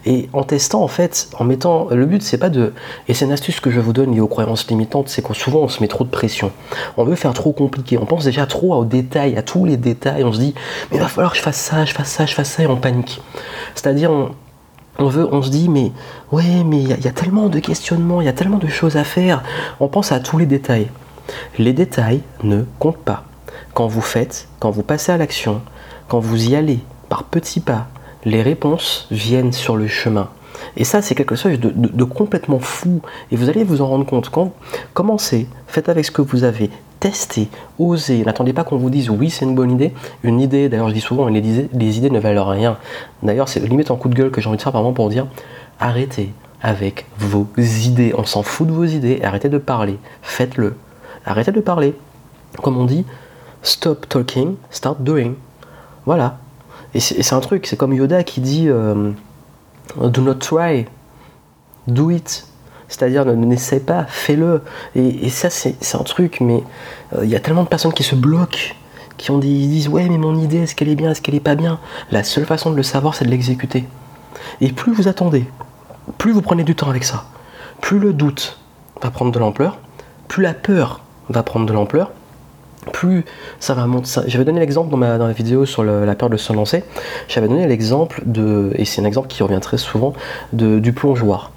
Et 0.05 0.29
en 0.33 0.43
testant, 0.43 0.81
en 0.81 0.87
fait, 0.87 1.29
en 1.37 1.43
mettant. 1.43 1.87
Le 1.89 2.05
but, 2.05 2.21
c'est 2.21 2.37
pas 2.37 2.49
de. 2.49 2.73
Et 3.07 3.13
c'est 3.13 3.25
une 3.25 3.31
astuce 3.31 3.59
que 3.59 3.71
je 3.71 3.79
vous 3.79 3.93
donne 3.93 4.13
liée 4.13 4.21
aux 4.21 4.27
croyances 4.27 4.67
limitantes, 4.67 5.09
c'est 5.09 5.25
que 5.25 5.33
souvent 5.33 5.61
on 5.61 5.67
se 5.67 5.81
met 5.81 5.87
trop 5.87 6.03
de 6.03 6.09
pression. 6.09 6.51
On 6.97 7.03
veut 7.03 7.15
faire 7.15 7.33
trop 7.33 7.51
compliqué. 7.51 7.97
On 7.97 8.05
pense 8.05 8.23
déjà 8.23 8.45
trop 8.45 8.75
aux 8.75 8.85
détails, 8.85 9.37
à 9.37 9.41
tous 9.41 9.65
les 9.65 9.77
détails. 9.77 10.23
On 10.23 10.33
se 10.33 10.39
dit, 10.39 10.53
mais 10.91 10.97
il 10.97 11.01
va 11.01 11.07
falloir 11.07 11.31
que 11.31 11.37
je 11.37 11.43
fasse 11.43 11.57
ça, 11.57 11.85
je 11.85 11.93
fasse 11.93 12.09
ça, 12.09 12.25
je 12.25 12.33
fasse 12.33 12.49
ça, 12.49 12.63
et 12.63 12.67
on 12.67 12.77
panique. 12.77 13.21
C'est-à-dire, 13.75 14.11
on, 14.97 15.07
veut, 15.07 15.27
on 15.31 15.41
se 15.41 15.49
dit, 15.49 15.69
mais 15.69 15.91
ouais, 16.31 16.63
mais 16.65 16.81
il 16.81 16.89
y, 16.89 17.07
a 17.07 17.11
tellement 17.11 17.49
de 17.49 17.59
questionnements, 17.59 18.21
il 18.21 18.25
y 18.25 18.29
a 18.29 18.33
tellement 18.33 18.57
de 18.57 18.67
choses 18.67 18.97
à 18.97 19.03
faire. 19.03 19.43
On 19.79 19.87
pense 19.87 20.11
à 20.11 20.19
tous 20.19 20.37
les 20.37 20.45
détails. 20.45 20.87
Les 21.57 21.73
détails 21.73 22.21
ne 22.43 22.63
comptent 22.79 22.97
pas. 22.97 23.23
Quand 23.73 23.87
vous 23.87 24.01
faites, 24.01 24.47
quand 24.59 24.71
vous 24.71 24.83
passez 24.83 25.11
à 25.11 25.17
l'action, 25.17 25.61
quand 26.07 26.19
vous 26.19 26.49
y 26.49 26.55
allez 26.55 26.79
par 27.07 27.23
petits 27.23 27.59
pas, 27.59 27.87
les 28.25 28.41
réponses 28.41 29.07
viennent 29.11 29.53
sur 29.53 29.75
le 29.75 29.87
chemin. 29.87 30.29
Et 30.75 30.83
ça, 30.83 31.01
c'est 31.01 31.15
quelque 31.15 31.35
chose 31.35 31.59
de, 31.59 32.03
complètement 32.03 32.59
fou. 32.59 33.01
Et 33.31 33.35
vous 33.35 33.49
allez 33.49 33.63
vous 33.63 33.81
en 33.81 33.87
rendre 33.87 34.05
compte. 34.05 34.29
Quand 34.29 34.53
commencez, 34.93 35.47
faites 35.67 35.89
avec 35.89 36.05
ce 36.05 36.11
que 36.11 36.21
vous 36.21 36.43
avez, 36.43 36.69
testez, 36.99 37.49
osez. 37.77 38.23
N'attendez 38.23 38.53
pas 38.53 38.63
qu'on 38.63 38.77
vous 38.77 38.89
dise 38.89 39.09
oui, 39.09 39.29
c'est 39.29 39.45
une 39.45 39.55
bonne 39.55 39.71
idée. 39.71 39.93
Une 40.23 40.41
idée, 40.41 40.69
d'ailleurs, 40.69 40.89
je 40.89 40.93
dis 40.93 41.01
souvent, 41.01 41.27
les 41.27 41.41
les 41.41 41.97
idées 41.97 42.09
ne 42.09 42.19
valent 42.19 42.45
rien. 42.45 42.77
D'ailleurs, 43.23 43.47
c'est 43.47 43.59
limite 43.61 43.91
un 43.91 43.95
coup 43.95 44.09
de 44.09 44.15
gueule 44.15 44.31
que 44.31 44.41
j'ai 44.41 44.47
envie 44.47 44.57
de 44.57 44.61
faire 44.61 44.73
par 44.73 44.93
pour 44.93 45.09
dire 45.09 45.27
arrêtez 45.79 46.33
avec 46.61 47.05
vos 47.17 47.47
idées. 47.57 48.13
On 48.17 48.25
s'en 48.25 48.43
fout 48.43 48.67
de 48.67 48.73
vos 48.73 48.85
idées. 48.85 49.21
Arrêtez 49.23 49.49
de 49.49 49.57
parler. 49.57 49.97
Faites-le. 50.21 50.75
Arrêtez 51.25 51.51
de 51.51 51.61
parler. 51.61 51.95
Comme 52.61 52.77
on 52.77 52.85
dit, 52.85 53.05
stop 53.61 54.09
talking, 54.09 54.55
start 54.71 55.01
doing. 55.01 55.33
Voilà. 56.05 56.37
Et 56.93 56.99
c'est 56.99 57.33
un 57.33 57.39
truc, 57.39 57.67
c'est 57.67 57.77
comme 57.77 57.93
Yoda 57.93 58.23
qui 58.23 58.41
dit 58.41 58.67
euh, 58.67 59.11
Do 59.97 60.21
not 60.21 60.35
try, 60.35 60.85
do 61.87 62.09
it. 62.09 62.47
C'est-à-dire, 62.87 63.25
ne 63.25 63.33
n'essaie 63.33 63.79
pas, 63.79 64.05
fais-le. 64.05 64.63
Et, 64.95 65.29
ça, 65.29 65.51
c'est 65.51 65.75
un 65.93 66.03
truc, 66.03 66.41
mais 66.41 66.63
euh, 67.15 67.23
il 67.23 67.29
y 67.29 67.35
a 67.35 67.39
tellement 67.39 67.63
de 67.63 67.67
personnes 67.67 67.93
qui 67.93 68.01
se 68.01 68.15
bloquent, 68.15 68.73
qui 69.17 69.29
ont 69.29 69.37
des, 69.37 69.47
disent 69.47 69.87
Ouais, 69.87 70.09
mais 70.09 70.17
mon 70.17 70.35
idée, 70.35 70.57
est-ce 70.57 70.73
qu'elle 70.73 70.89
est 70.89 70.95
bien, 70.95 71.11
est-ce 71.11 71.21
qu'elle 71.21 71.35
est 71.35 71.39
pas 71.39 71.55
bien? 71.55 71.79
La 72.09 72.23
seule 72.23 72.45
façon 72.45 72.71
de 72.71 72.75
le 72.75 72.83
savoir, 72.83 73.13
c'est 73.13 73.25
de 73.25 73.29
l'exécuter. 73.29 73.85
Et 74.59 74.71
plus 74.71 74.91
vous 74.91 75.07
attendez, 75.07 75.45
plus 76.17 76.31
vous 76.31 76.41
prenez 76.41 76.63
du 76.63 76.75
temps 76.75 76.89
avec 76.89 77.03
ça, 77.03 77.25
plus 77.81 77.99
le 77.99 78.13
doute 78.13 78.57
va 79.01 79.11
prendre 79.11 79.31
de 79.31 79.37
l'ampleur, 79.37 79.77
plus 80.27 80.41
la 80.41 80.55
peur 80.55 81.01
va 81.29 81.43
prendre 81.43 81.67
de 81.67 81.73
l'ampleur, 81.73 82.11
plus 82.91 83.25
ça 83.59 83.73
va 83.73 83.85
monter. 83.87 84.09
J'avais 84.27 84.45
donné 84.45 84.59
l'exemple 84.59 84.89
dans 84.89 84.97
ma, 84.97 85.17
dans 85.17 85.27
vidéo 85.31 85.65
sur 85.65 85.83
la 85.83 86.15
peur 86.15 86.29
de 86.29 86.37
se 86.37 86.53
lancer. 86.53 86.83
J'avais 87.27 87.47
donné 87.47 87.67
l'exemple 87.67 88.21
de, 88.25 88.71
et 88.75 88.85
c'est 88.85 89.01
un 89.01 89.05
exemple 89.05 89.27
qui 89.27 89.43
revient 89.43 89.59
très 89.61 89.77
souvent, 89.77 90.13
du 90.53 90.93
plongeoir. 90.93 91.51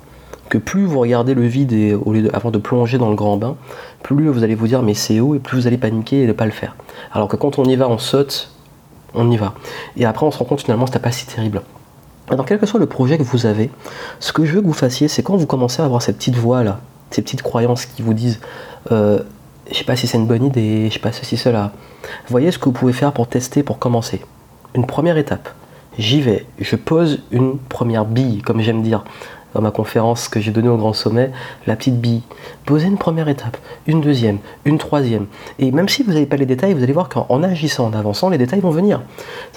Que 0.49 0.58
plus 0.58 0.84
vous 0.84 1.00
regardez 1.00 1.32
le 1.34 1.46
vide 1.46 1.73
et, 1.73 1.96
avant 2.34 2.50
de 2.50 2.58
plonger 2.58 2.99
dans 2.99 3.08
le 3.08 3.14
grand 3.14 3.38
bain, 3.38 3.56
plus 4.02 4.29
vous 4.29 4.44
allez 4.44 4.55
vous 4.55 4.67
dire 4.67 4.82
mais 4.82 4.94
c'est 4.94 5.20
haut 5.20 5.34
et 5.34 5.38
plus 5.38 5.58
vous 5.58 5.67
allez 5.67 5.79
paniquer 5.79 6.23
et 6.23 6.26
ne 6.26 6.32
pas 6.32 6.44
le 6.44 6.50
faire. 6.50 6.76
Alors 7.12 7.29
que 7.29 7.37
quand 7.37 7.58
on 7.58 7.64
y 7.64 7.76
va, 7.76 7.88
on 7.88 7.99
saute, 7.99 8.50
on 9.14 9.31
y 9.31 9.37
va. 9.37 9.55
Et 9.96 10.05
après 10.05 10.26
on 10.26 10.31
se 10.31 10.38
rend 10.38 10.44
compte 10.44 10.61
finalement 10.61 10.87
c'est 10.87 10.99
pas 10.99 11.12
si 11.12 11.26
terrible. 11.26 11.62
Alors 12.28 12.46
quel 12.46 12.58
que 12.58 12.67
soit 12.67 12.81
le 12.81 12.87
projet 12.87 13.19
que 13.19 13.23
vous 13.23 13.46
avez, 13.46 13.70
ce 14.20 14.32
que 14.32 14.44
je 14.44 14.52
veux 14.52 14.61
que 14.61 14.67
vous 14.67 14.73
fassiez, 14.73 15.08
c'est 15.08 15.23
quand 15.23 15.37
vous 15.37 15.46
commencez 15.46 15.82
à 15.82 15.85
avoir 15.85 16.02
cette 16.02 16.19
petite 16.19 16.37
voix 16.37 16.62
là, 16.62 16.81
ces 17.11 17.23
petites 17.23 17.43
croyances 17.43 17.87
qui 17.87 18.02
vous 18.02 18.14
disent 18.14 18.40
euh, 18.90 19.20
je 19.70 19.76
sais 19.76 19.85
pas 19.85 19.97
si 19.97 20.06
c'est 20.06 20.19
une 20.19 20.26
bonne 20.26 20.44
idée, 20.44 20.88
je 20.88 20.94
sais 20.94 21.00
pas 21.00 21.12
ceci, 21.12 21.37
cela. 21.37 21.73
Voyez 22.29 22.50
ce 22.50 22.59
que 22.59 22.67
vous 22.67 22.73
pouvez 22.73 22.93
faire 22.93 23.12
pour 23.12 23.29
tester, 23.29 23.62
pour 23.62 23.79
commencer. 23.79 24.20
Une 24.75 24.87
première 24.87 25.17
étape. 25.17 25.49
J'y 25.99 26.23
vais, 26.23 26.47
je 26.59 26.76
pose 26.76 27.23
une 27.31 27.59
première 27.59 28.06
bille, 28.06 28.41
comme 28.43 28.61
j'aime 28.61 28.82
dire 28.82 29.05
dans 29.55 29.61
ma 29.61 29.70
conférence 29.70 30.29
que 30.29 30.41
j'ai 30.41 30.50
donnée 30.50 30.69
au 30.69 30.76
Grand 30.76 30.93
Sommet, 30.93 31.31
la 31.67 31.76
petite 31.76 32.00
bille. 32.00 32.23
Posez 32.64 32.87
une 32.87 32.97
première 32.97 33.29
étape, 33.29 33.56
une 33.87 34.00
deuxième, 34.00 34.38
une 34.64 34.79
troisième. 34.79 35.26
Et 35.59 35.70
même 35.70 35.88
si 35.88 36.03
vous 36.03 36.12
n'avez 36.12 36.26
pas 36.26 36.37
les 36.37 36.47
détails, 36.47 36.73
vous 36.73 36.82
allez 36.82 36.93
voir 36.93 37.09
qu'en 37.09 37.43
agissant, 37.43 37.87
en 37.87 37.93
avançant, 37.93 38.31
les 38.31 38.38
détails 38.38 38.61
vont 38.61 38.70
venir. 38.70 39.03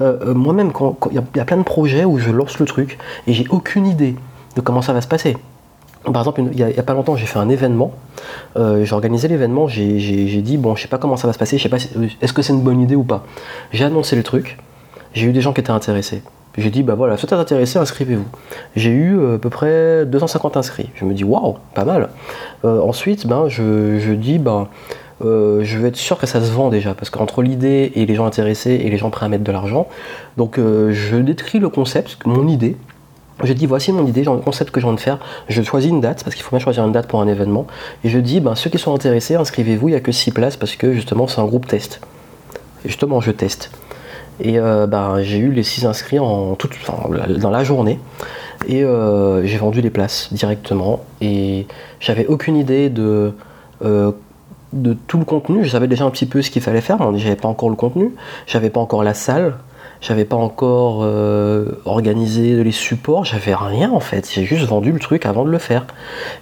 Euh, 0.01 0.17
euh, 0.27 0.33
moi-même, 0.33 0.71
il 1.11 1.21
y, 1.35 1.39
a 1.39 1.45
plein 1.45 1.57
de 1.57 1.63
projets 1.63 2.05
où 2.05 2.17
je 2.17 2.31
lance 2.31 2.59
le 2.59 2.65
truc 2.65 2.97
et 3.27 3.33
j'ai 3.33 3.47
aucune 3.49 3.85
idée 3.85 4.15
de 4.55 4.61
comment 4.61 4.81
ça 4.81 4.93
va 4.93 5.01
se 5.01 5.07
passer. 5.07 5.37
Par 6.11 6.21
exemple, 6.21 6.43
il 6.51 6.65
n'y 6.65 6.79
a, 6.79 6.83
pas 6.83 6.93
longtemps, 6.93 7.15
j'ai 7.15 7.25
fait 7.25 7.39
un 7.39 7.49
événement. 7.49 7.91
Euh, 8.57 8.85
j'ai 8.85 8.93
organisé 8.93 9.27
l'événement. 9.27 9.67
J'ai 9.67 10.41
dit, 10.41 10.57
bon, 10.57 10.75
je 10.75 10.83
sais 10.83 10.87
pas 10.87 10.97
comment 10.97 11.17
ça 11.17 11.27
va 11.27 11.33
se 11.33 11.39
passer. 11.39 11.57
Je 11.57 11.63
sais 11.63 11.69
pas, 11.69 11.77
est-ce 11.77 12.33
que 12.33 12.41
c'est 12.41 12.53
une 12.53 12.61
bonne 12.61 12.81
idée 12.81 12.95
ou 12.95 13.03
pas. 13.03 13.23
J'ai 13.71 13.85
annoncé 13.85 14.15
le 14.15 14.23
truc. 14.23 14.57
J'ai 15.13 15.27
eu 15.27 15.31
des 15.31 15.41
gens 15.41 15.53
qui 15.53 15.61
étaient 15.61 15.71
intéressés. 15.71 16.21
J'ai 16.57 16.69
dit, 16.69 16.83
bah 16.83 16.95
voilà, 16.95 17.17
si 17.17 17.25
vous 17.25 17.33
êtes 17.33 17.39
intéressé, 17.39 17.79
inscrivez-vous. 17.79 18.25
J'ai 18.75 18.91
eu 18.91 19.17
euh, 19.17 19.35
à 19.35 19.39
peu 19.39 19.49
près 19.49 20.05
250 20.05 20.57
inscrits. 20.57 20.89
Je 20.95 21.05
me 21.05 21.13
dis, 21.13 21.23
waouh, 21.23 21.57
pas 21.73 21.85
mal. 21.85 22.09
Euh, 22.63 22.79
ensuite, 22.81 23.27
ben, 23.27 23.49
je, 23.49 24.13
dis, 24.13 24.39
ben, 24.39 24.67
je 25.21 25.77
veux 25.77 25.87
être 25.87 25.97
sûr 25.97 26.17
que 26.17 26.27
ça 26.27 26.39
se 26.41 26.51
vend 26.51 26.69
déjà, 26.69 26.93
parce 26.93 27.09
qu'entre 27.09 27.41
l'idée 27.41 27.91
et 27.95 28.05
les 28.05 28.15
gens 28.15 28.25
intéressés 28.25 28.71
et 28.71 28.89
les 28.89 28.97
gens 28.97 29.09
prêts 29.09 29.25
à 29.25 29.29
mettre 29.29 29.43
de 29.43 29.51
l'argent, 29.51 29.87
donc 30.37 30.57
je 30.57 31.17
décris 31.17 31.59
le 31.59 31.69
concept, 31.69 32.17
mon 32.25 32.47
idée, 32.47 32.77
je 33.43 33.53
dis 33.53 33.65
voici 33.65 33.91
mon 33.91 34.05
idée, 34.05 34.23
le 34.23 34.37
concept 34.37 34.71
que 34.71 34.79
j'ai 34.79 34.87
envie 34.87 34.95
de 34.95 35.01
faire. 35.01 35.19
Je 35.49 35.61
choisis 35.61 35.89
une 35.89 36.01
date 36.01 36.23
parce 36.23 36.35
qu'il 36.35 36.43
faut 36.43 36.55
bien 36.55 36.63
choisir 36.63 36.85
une 36.85 36.91
date 36.91 37.07
pour 37.07 37.21
un 37.21 37.27
événement. 37.27 37.67
Et 38.03 38.09
je 38.09 38.19
dis 38.19 38.39
ben, 38.39 38.55
ceux 38.55 38.69
qui 38.69 38.77
sont 38.77 38.93
intéressés, 38.93 39.35
inscrivez-vous. 39.35 39.89
Il 39.89 39.91
n'y 39.91 39.97
a 39.97 40.01
que 40.01 40.11
6 40.11 40.31
places 40.31 40.57
parce 40.57 40.75
que 40.75 40.93
justement 40.93 41.27
c'est 41.27 41.41
un 41.41 41.45
groupe 41.45 41.67
test. 41.67 41.99
justement, 42.85 43.19
je 43.19 43.31
teste. 43.31 43.71
Et 44.39 44.59
euh, 44.59 44.87
ben, 44.87 45.21
j'ai 45.21 45.37
eu 45.37 45.51
les 45.51 45.63
6 45.63 45.85
inscrits 45.85 46.19
en 46.19 46.55
toute, 46.55 46.73
dans 47.39 47.49
la 47.49 47.63
journée. 47.63 47.99
Et 48.67 48.83
euh, 48.83 49.45
j'ai 49.45 49.57
vendu 49.57 49.81
les 49.81 49.89
places 49.89 50.29
directement. 50.31 51.03
Et 51.21 51.67
j'avais 51.99 52.25
aucune 52.27 52.55
idée 52.55 52.89
de, 52.89 53.33
euh, 53.83 54.11
de 54.73 54.93
tout 55.07 55.17
le 55.17 55.25
contenu. 55.25 55.63
Je 55.63 55.69
savais 55.69 55.87
déjà 55.87 56.05
un 56.05 56.09
petit 56.09 56.25
peu 56.25 56.41
ce 56.41 56.49
qu'il 56.49 56.61
fallait 56.61 56.81
faire, 56.81 57.11
mais 57.11 57.19
j'avais 57.19 57.35
pas 57.35 57.47
encore 57.47 57.69
le 57.69 57.75
contenu. 57.75 58.13
J'avais 58.47 58.69
pas 58.69 58.79
encore 58.79 59.03
la 59.03 59.13
salle 59.13 59.55
j'avais 60.01 60.25
pas 60.25 60.35
encore 60.35 61.01
euh, 61.03 61.81
organisé 61.85 62.63
les 62.63 62.71
supports, 62.71 63.25
j'avais 63.25 63.55
rien 63.55 63.91
en 63.91 63.99
fait. 63.99 64.29
J'ai 64.31 64.45
juste 64.45 64.65
vendu 64.65 64.91
le 64.91 64.99
truc 64.99 65.25
avant 65.25 65.45
de 65.45 65.51
le 65.51 65.57
faire. 65.57 65.85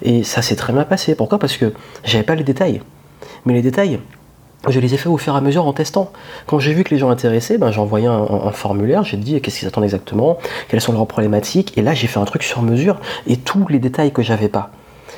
Et 0.02 0.24
ça 0.24 0.42
s'est 0.42 0.56
très 0.56 0.74
bien 0.74 0.84
passé. 0.84 1.16
Pourquoi? 1.16 1.40
Parce 1.40 1.58
que 1.58 1.74
j'avais 2.04 2.24
pas 2.24 2.36
les 2.36 2.44
détails. 2.44 2.82
Mais 3.46 3.54
les 3.54 3.62
détails, 3.62 4.00
je 4.70 4.80
les 4.80 4.94
ai 4.94 4.98
fait 4.98 5.10
au 5.10 5.18
fur 5.18 5.34
et 5.34 5.38
à 5.38 5.42
mesure 5.42 5.66
en 5.66 5.74
testant. 5.74 6.12
Quand 6.48 6.60
j'ai 6.60 6.74
vu 6.74 6.84
que 6.84 6.92
les 6.92 6.98
gens 6.98 7.10
intéressés, 7.10 7.58
ben, 7.58 7.72
j'ai 7.72 7.80
envoyé 7.80 8.08
un, 8.08 8.52
formulaire, 8.52 9.04
j'ai 9.04 9.18
dit 9.18 9.40
qu'est-ce 9.42 9.60
qu'ils 9.60 9.68
attendent 9.68 9.84
exactement, 9.84 10.38
quelles 10.70 10.82
sont 10.82 10.94
leurs 10.94 11.08
problématiques, 11.08 11.78
et 11.78 11.82
là 11.82 11.94
j'ai 11.94 12.08
fait 12.08 12.20
un 12.20 12.26
truc 12.26 12.44
sur 12.44 12.62
mesure, 12.62 13.00
et 13.28 13.38
tous 13.38 13.68
les 13.68 13.80
détails 13.80 14.12
que 14.12 14.22
j'avais 14.22 14.48
pas 14.48 14.72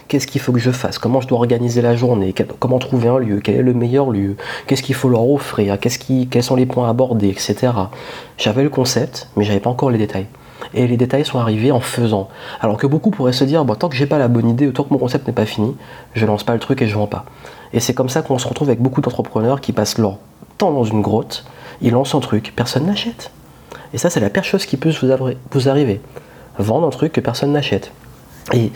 qu'est-ce 0.07 0.27
qu'il 0.27 0.41
faut 0.41 0.51
que 0.51 0.59
je 0.59 0.71
fasse, 0.71 0.97
comment 0.97 1.21
je 1.21 1.27
dois 1.27 1.39
organiser 1.39 1.81
la 1.81 1.95
journée, 1.95 2.33
comment 2.59 2.79
trouver 2.79 3.07
un 3.07 3.17
lieu, 3.17 3.39
quel 3.43 3.55
est 3.55 3.61
le 3.61 3.73
meilleur 3.73 4.11
lieu, 4.11 4.35
qu'est-ce 4.67 4.83
qu'il 4.83 4.95
faut 4.95 5.09
leur 5.09 5.29
offrir, 5.29 5.77
quels 5.79 6.43
sont 6.43 6.55
les 6.55 6.65
points 6.65 6.89
abordés, 6.89 7.29
etc. 7.29 7.71
J'avais 8.37 8.63
le 8.63 8.69
concept, 8.69 9.29
mais 9.35 9.43
j'avais 9.43 9.59
pas 9.59 9.69
encore 9.69 9.89
les 9.89 9.97
détails. 9.97 10.27
Et 10.73 10.87
les 10.87 10.97
détails 10.97 11.25
sont 11.25 11.39
arrivés 11.39 11.71
en 11.71 11.79
faisant. 11.79 12.29
Alors 12.59 12.77
que 12.77 12.87
beaucoup 12.87 13.11
pourraient 13.11 13.33
se 13.33 13.43
dire, 13.43 13.65
bah, 13.65 13.75
tant 13.77 13.89
que 13.89 13.95
j'ai 13.95 14.07
pas 14.07 14.17
la 14.17 14.27
bonne 14.27 14.49
idée, 14.49 14.71
tant 14.71 14.83
que 14.83 14.93
mon 14.93 14.99
concept 14.99 15.27
n'est 15.27 15.33
pas 15.33 15.45
fini, 15.45 15.75
je 16.13 16.25
lance 16.25 16.43
pas 16.43 16.53
le 16.53 16.59
truc 16.59 16.81
et 16.81 16.87
je 16.87 16.95
vends 16.95 17.07
pas. 17.07 17.25
Et 17.73 17.79
c'est 17.79 17.93
comme 17.93 18.09
ça 18.09 18.21
qu'on 18.21 18.37
se 18.37 18.47
retrouve 18.47 18.69
avec 18.69 18.81
beaucoup 18.81 19.01
d'entrepreneurs 19.01 19.61
qui 19.61 19.73
passent 19.73 19.97
leur 19.97 20.17
temps 20.57 20.71
dans 20.71 20.83
une 20.83 21.01
grotte, 21.01 21.45
ils 21.81 21.91
lancent 21.91 22.15
un 22.15 22.19
truc, 22.19 22.53
personne 22.55 22.85
n'achète. 22.85 23.31
Et 23.93 23.97
ça, 23.97 24.09
c'est 24.09 24.19
la 24.19 24.29
pire 24.29 24.43
chose 24.43 24.65
qui 24.65 24.77
peut 24.77 24.91
vous 25.51 25.69
arriver. 25.69 26.01
Vendre 26.57 26.87
un 26.87 26.89
truc 26.89 27.11
que 27.13 27.21
personne 27.21 27.51
n'achète. 27.51 27.91
Et 28.53 28.71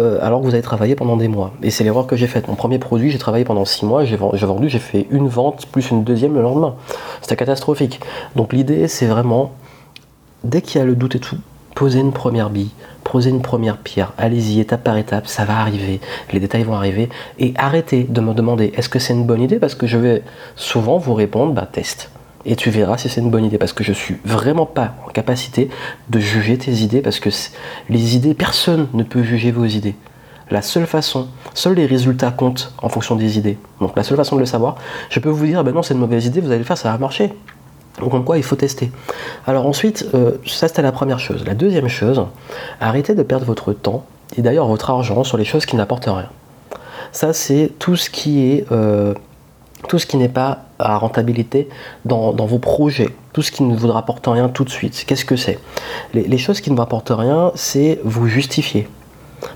euh, 0.00 0.18
alors 0.22 0.40
vous 0.40 0.54
avez 0.54 0.62
travaillé 0.62 0.94
pendant 0.94 1.16
des 1.16 1.28
mois. 1.28 1.52
Et 1.62 1.70
c'est 1.70 1.84
l'erreur 1.84 2.06
que 2.06 2.16
j'ai 2.16 2.26
faite. 2.26 2.48
Mon 2.48 2.54
premier 2.54 2.78
produit, 2.78 3.10
j'ai 3.10 3.18
travaillé 3.18 3.44
pendant 3.44 3.64
six 3.64 3.84
mois, 3.84 4.04
j'ai 4.04 4.16
vendu, 4.16 4.68
j'ai 4.68 4.78
fait 4.78 5.06
une 5.10 5.28
vente 5.28 5.66
plus 5.66 5.90
une 5.90 6.02
deuxième 6.02 6.34
le 6.34 6.42
lendemain. 6.42 6.76
C'était 7.20 7.36
catastrophique. 7.36 8.00
Donc 8.36 8.52
l'idée, 8.52 8.88
c'est 8.88 9.06
vraiment, 9.06 9.52
dès 10.44 10.62
qu'il 10.62 10.78
y 10.78 10.82
a 10.82 10.86
le 10.86 10.94
doute 10.94 11.16
et 11.16 11.20
tout, 11.20 11.36
poser 11.74 12.00
une 12.00 12.12
première 12.12 12.48
bille. 12.48 12.70
posez 13.04 13.30
une 13.30 13.42
première 13.42 13.76
pierre, 13.76 14.12
allez-y 14.16 14.60
étape 14.60 14.84
par 14.84 14.96
étape, 14.96 15.26
ça 15.26 15.44
va 15.44 15.58
arriver, 15.58 16.00
les 16.32 16.40
détails 16.40 16.62
vont 16.62 16.74
arriver, 16.74 17.10
et 17.38 17.52
arrêtez 17.56 18.04
de 18.04 18.20
me 18.20 18.32
demander 18.32 18.72
est-ce 18.76 18.88
que 18.88 18.98
c'est 18.98 19.12
une 19.12 19.26
bonne 19.26 19.42
idée? 19.42 19.58
Parce 19.58 19.74
que 19.74 19.86
je 19.86 19.98
vais 19.98 20.22
souvent 20.56 20.96
vous 20.98 21.14
répondre 21.14 21.52
bah 21.52 21.68
teste. 21.70 22.10
Et 22.44 22.56
tu 22.56 22.70
verras 22.70 22.98
si 22.98 23.08
c'est 23.08 23.20
une 23.20 23.30
bonne 23.30 23.44
idée 23.44 23.58
parce 23.58 23.72
que 23.72 23.84
je 23.84 23.92
suis 23.92 24.16
vraiment 24.24 24.66
pas 24.66 24.94
en 25.06 25.10
capacité 25.10 25.70
de 26.10 26.18
juger 26.18 26.58
tes 26.58 26.72
idées 26.72 27.00
parce 27.00 27.20
que 27.20 27.30
les 27.88 28.16
idées, 28.16 28.34
personne 28.34 28.88
ne 28.94 29.04
peut 29.04 29.22
juger 29.22 29.52
vos 29.52 29.66
idées. 29.66 29.94
La 30.50 30.60
seule 30.60 30.86
façon, 30.86 31.28
seuls 31.54 31.74
les 31.74 31.86
résultats 31.86 32.30
comptent 32.30 32.74
en 32.82 32.88
fonction 32.88 33.16
des 33.16 33.38
idées. 33.38 33.58
Donc 33.80 33.96
la 33.96 34.02
seule 34.02 34.16
façon 34.16 34.34
de 34.34 34.40
le 34.40 34.46
savoir, 34.46 34.76
je 35.08 35.20
peux 35.20 35.30
vous 35.30 35.46
dire, 35.46 35.62
ben 35.64 35.72
non, 35.72 35.82
c'est 35.82 35.94
une 35.94 36.00
mauvaise 36.00 36.26
idée, 36.26 36.40
vous 36.40 36.48
allez 36.48 36.58
le 36.58 36.64
faire, 36.64 36.76
ça 36.76 36.90
va 36.90 36.98
marcher. 36.98 37.32
Donc 37.98 38.24
quoi, 38.24 38.36
il 38.38 38.42
faut 38.42 38.56
tester. 38.56 38.90
Alors 39.46 39.66
ensuite, 39.66 40.06
euh, 40.14 40.32
ça 40.46 40.68
c'était 40.68 40.82
la 40.82 40.92
première 40.92 41.20
chose. 41.20 41.44
La 41.46 41.54
deuxième 41.54 41.88
chose, 41.88 42.26
arrêtez 42.80 43.14
de 43.14 43.22
perdre 43.22 43.44
votre 43.46 43.72
temps 43.72 44.04
et 44.36 44.42
d'ailleurs 44.42 44.66
votre 44.66 44.90
argent 44.90 45.24
sur 45.24 45.36
les 45.36 45.44
choses 45.44 45.66
qui 45.66 45.76
n'apportent 45.76 46.06
rien. 46.06 46.28
Ça 47.12 47.32
c'est 47.32 47.70
tout 47.78 47.96
ce 47.96 48.10
qui 48.10 48.50
est 48.50 48.66
euh, 48.72 49.14
tout 49.88 49.98
ce 49.98 50.06
qui 50.06 50.16
n'est 50.16 50.28
pas 50.28 50.64
à 50.78 50.96
rentabilité 50.96 51.68
dans, 52.04 52.32
vos 52.32 52.58
projets, 52.58 53.10
tout 53.32 53.42
ce 53.42 53.52
qui 53.52 53.62
ne 53.62 53.76
vous 53.76 53.88
rapporte 53.88 54.26
rien 54.26 54.48
tout 54.48 54.64
de 54.64 54.70
suite. 54.70 55.04
Qu'est-ce 55.06 55.24
que 55.24 55.36
c'est? 55.36 55.58
Les, 56.14 56.38
choses 56.38 56.60
qui 56.60 56.70
ne 56.70 56.76
vous 56.76 56.80
rapportent 56.80 57.12
rien, 57.14 57.52
c'est 57.54 58.00
vous 58.04 58.26
justifier 58.26 58.88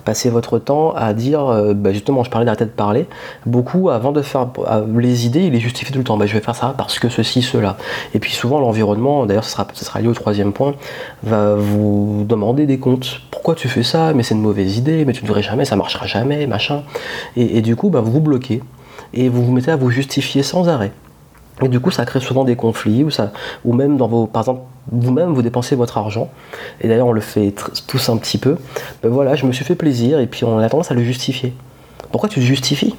passer 0.05 0.31
votre 0.31 0.59
temps 0.59 0.93
à 0.97 1.13
dire, 1.13 1.47
euh, 1.47 1.75
bah, 1.75 1.93
justement, 1.93 2.25
je 2.25 2.31
parlais 2.31 2.45
d'arrêter 2.45 2.65
de 2.65 2.71
parler, 2.71 3.07
beaucoup 3.45 3.89
avant 3.89 4.13
de 4.13 4.23
faire 4.23 4.49
les 4.97 5.27
idées, 5.27 5.45
il 5.45 5.55
est 5.55 5.61
justifié 5.61 5.93
tout 5.93 5.99
le 5.99 6.05
temps. 6.05 6.17
Bah, 6.17 6.27
je 6.27 6.33
vais 6.33 6.41
faire 6.41 6.55
ça 6.55 6.75
parce 6.77 6.99
que 6.99 7.09
ceci, 7.09 7.43
cela. 7.43 7.77
Et 8.15 8.19
puis 8.19 8.33
souvent, 8.33 8.59
l'environnement, 8.61 9.27
d'ailleurs, 9.27 9.45
ce 9.45 9.51
sera, 9.53 10.01
lié 10.01 10.09
au 10.09 10.15
troisième 10.15 10.53
point, 10.53 10.75
va 11.23 11.55
vous 11.55 12.25
demander 12.29 12.67
des 12.67 12.79
comptes. 12.79 13.21
Pourquoi 13.31 13.55
tu 13.55 13.69
fais 13.69 13.83
ça? 13.83 14.13
Mais 14.13 14.23
c'est 14.23 14.35
une 14.35 14.43
mauvaise 14.43 14.77
idée, 14.77 15.05
mais 15.05 15.13
tu 15.13 15.23
ne 15.23 15.29
devrais 15.29 15.43
jamais, 15.43 15.65
ça 15.65 15.77
marchera 15.77 16.07
jamais, 16.07 16.47
machin. 16.47 16.83
Et, 17.37 17.61
du 17.63 17.77
coup, 17.77 17.91
bah, 17.91 18.01
vous 18.01 18.13
vous 18.13 18.21
bloquez 18.21 18.63
et 19.15 19.29
vous 19.29 19.45
vous 19.45 19.53
mettez 19.53 19.71
à 19.71 19.77
vous 19.77 19.91
justifier 19.91 20.43
sans 20.43 20.69
arrêt. 20.69 20.93
Et 21.63 21.69
du 21.69 21.81
coup, 21.81 21.91
ça 21.91 22.05
crée 22.05 22.21
souvent 22.21 22.45
des 22.45 22.57
conflits, 22.57 23.03
ou, 23.03 23.11
ça, 23.11 23.33
ou 23.65 23.73
même 23.73 23.97
dans 23.97 24.09
vos. 24.09 24.27
Par 24.27 24.43
exemple, 24.43 24.63
vous-même, 24.93 25.33
vous 25.33 25.43
dépensez 25.43 25.75
votre 25.75 25.97
argent. 25.97 26.29
Et 26.81 26.89
d'ailleurs, 26.89 27.07
on 27.07 27.13
le 27.13 27.23
fait 27.23 27.55
tous 27.87 28.09
un 28.11 28.19
petit 28.19 28.39
peu. 28.39 28.59
Ben 29.03 29.09
voilà, 29.09 29.37
je 29.37 29.47
me 29.47 29.53
suis 29.53 29.65
fait 29.65 29.75
plaisir, 29.75 30.21
et 30.21 30.27
puis 30.27 30.45
on 30.45 30.59
a 30.59 30.69
tendance 30.69 30.91
à 30.91 30.95
le 30.95 31.03
justifier. 31.03 31.55
Pourquoi 32.13 32.29
tu 32.29 32.41
le 32.41 32.47
justifies? 32.47 32.95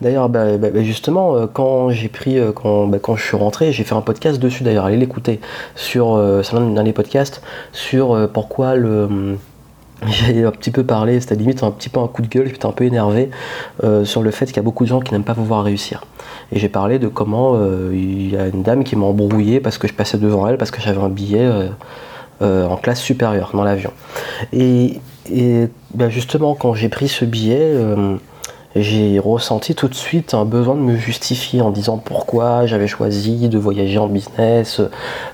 D'ailleurs, 0.00 0.28
ben, 0.28 0.58
ben, 0.58 0.84
justement, 0.84 1.36
euh, 1.36 1.46
quand 1.52 1.90
j'ai 1.90 2.08
pris, 2.08 2.38
euh, 2.38 2.52
quand, 2.52 2.90
quand, 3.00 3.16
je 3.16 3.24
suis 3.24 3.36
rentré, 3.36 3.72
j'ai 3.72 3.84
fait 3.84 3.94
un 3.94 4.00
podcast 4.00 4.40
dessus. 4.40 4.64
D'ailleurs, 4.64 4.84
allez 4.84 4.96
l'écouter 4.96 5.40
sur, 5.74 6.14
euh, 6.14 6.42
l'un 6.52 6.84
des 6.84 6.92
podcasts 6.92 7.42
sur 7.72 8.28
pourquoi 8.32 8.74
le 8.74 9.36
j'ai 10.06 10.44
un 10.44 10.50
petit 10.50 10.70
peu 10.70 10.84
parlé, 10.84 11.20
c'était 11.20 11.36
limite 11.36 11.62
un 11.62 11.70
petit 11.70 11.88
peu 11.88 12.00
un 12.00 12.08
coup 12.08 12.22
de 12.22 12.28
gueule, 12.28 12.48
j'étais 12.48 12.66
un 12.66 12.72
peu 12.72 12.84
énervé 12.84 13.30
sur 14.04 14.22
le 14.22 14.30
fait 14.30 14.46
qu'il 14.46 14.56
y 14.56 14.60
a 14.60 14.62
beaucoup 14.62 14.84
de 14.84 14.88
gens 14.88 15.00
qui 15.00 15.12
n'aiment 15.12 15.24
pas 15.24 15.32
vous 15.32 15.44
voir 15.44 15.64
réussir. 15.64 16.02
Et 16.52 16.58
j'ai 16.58 16.68
parlé 16.68 16.98
de 16.98 17.08
comment 17.08 17.54
euh, 17.54 17.90
il 17.92 18.30
y 18.30 18.36
a 18.36 18.46
une 18.46 18.62
dame 18.62 18.84
qui 18.84 18.96
m'a 18.96 19.06
embrouillé 19.06 19.60
parce 19.60 19.78
que 19.78 19.88
je 19.88 19.94
passais 19.94 20.18
devant 20.18 20.46
elle, 20.46 20.58
parce 20.58 20.70
que 20.70 20.80
j'avais 20.80 21.00
un 21.00 21.08
billet 21.08 21.44
euh, 21.44 21.68
euh, 22.42 22.66
en 22.66 22.76
classe 22.76 23.00
supérieure 23.00 23.50
dans 23.52 23.64
l'avion. 23.64 23.92
Et, 24.52 25.00
ben 25.94 26.08
justement, 26.08 26.54
quand 26.54 26.74
j'ai 26.74 26.88
pris 26.88 27.08
ce 27.08 27.24
billet, 27.24 27.74
j'ai 28.76 29.18
ressenti 29.18 29.74
tout 29.74 29.88
de 29.88 29.94
suite 29.94 30.34
un 30.34 30.44
besoin 30.44 30.74
de 30.74 30.80
me 30.80 30.96
justifier 30.96 31.62
en 31.62 31.70
disant 31.70 31.98
pourquoi 31.98 32.66
j'avais 32.66 32.86
choisi 32.86 33.48
de 33.48 33.58
voyager 33.58 33.98
en 33.98 34.06
business, 34.06 34.80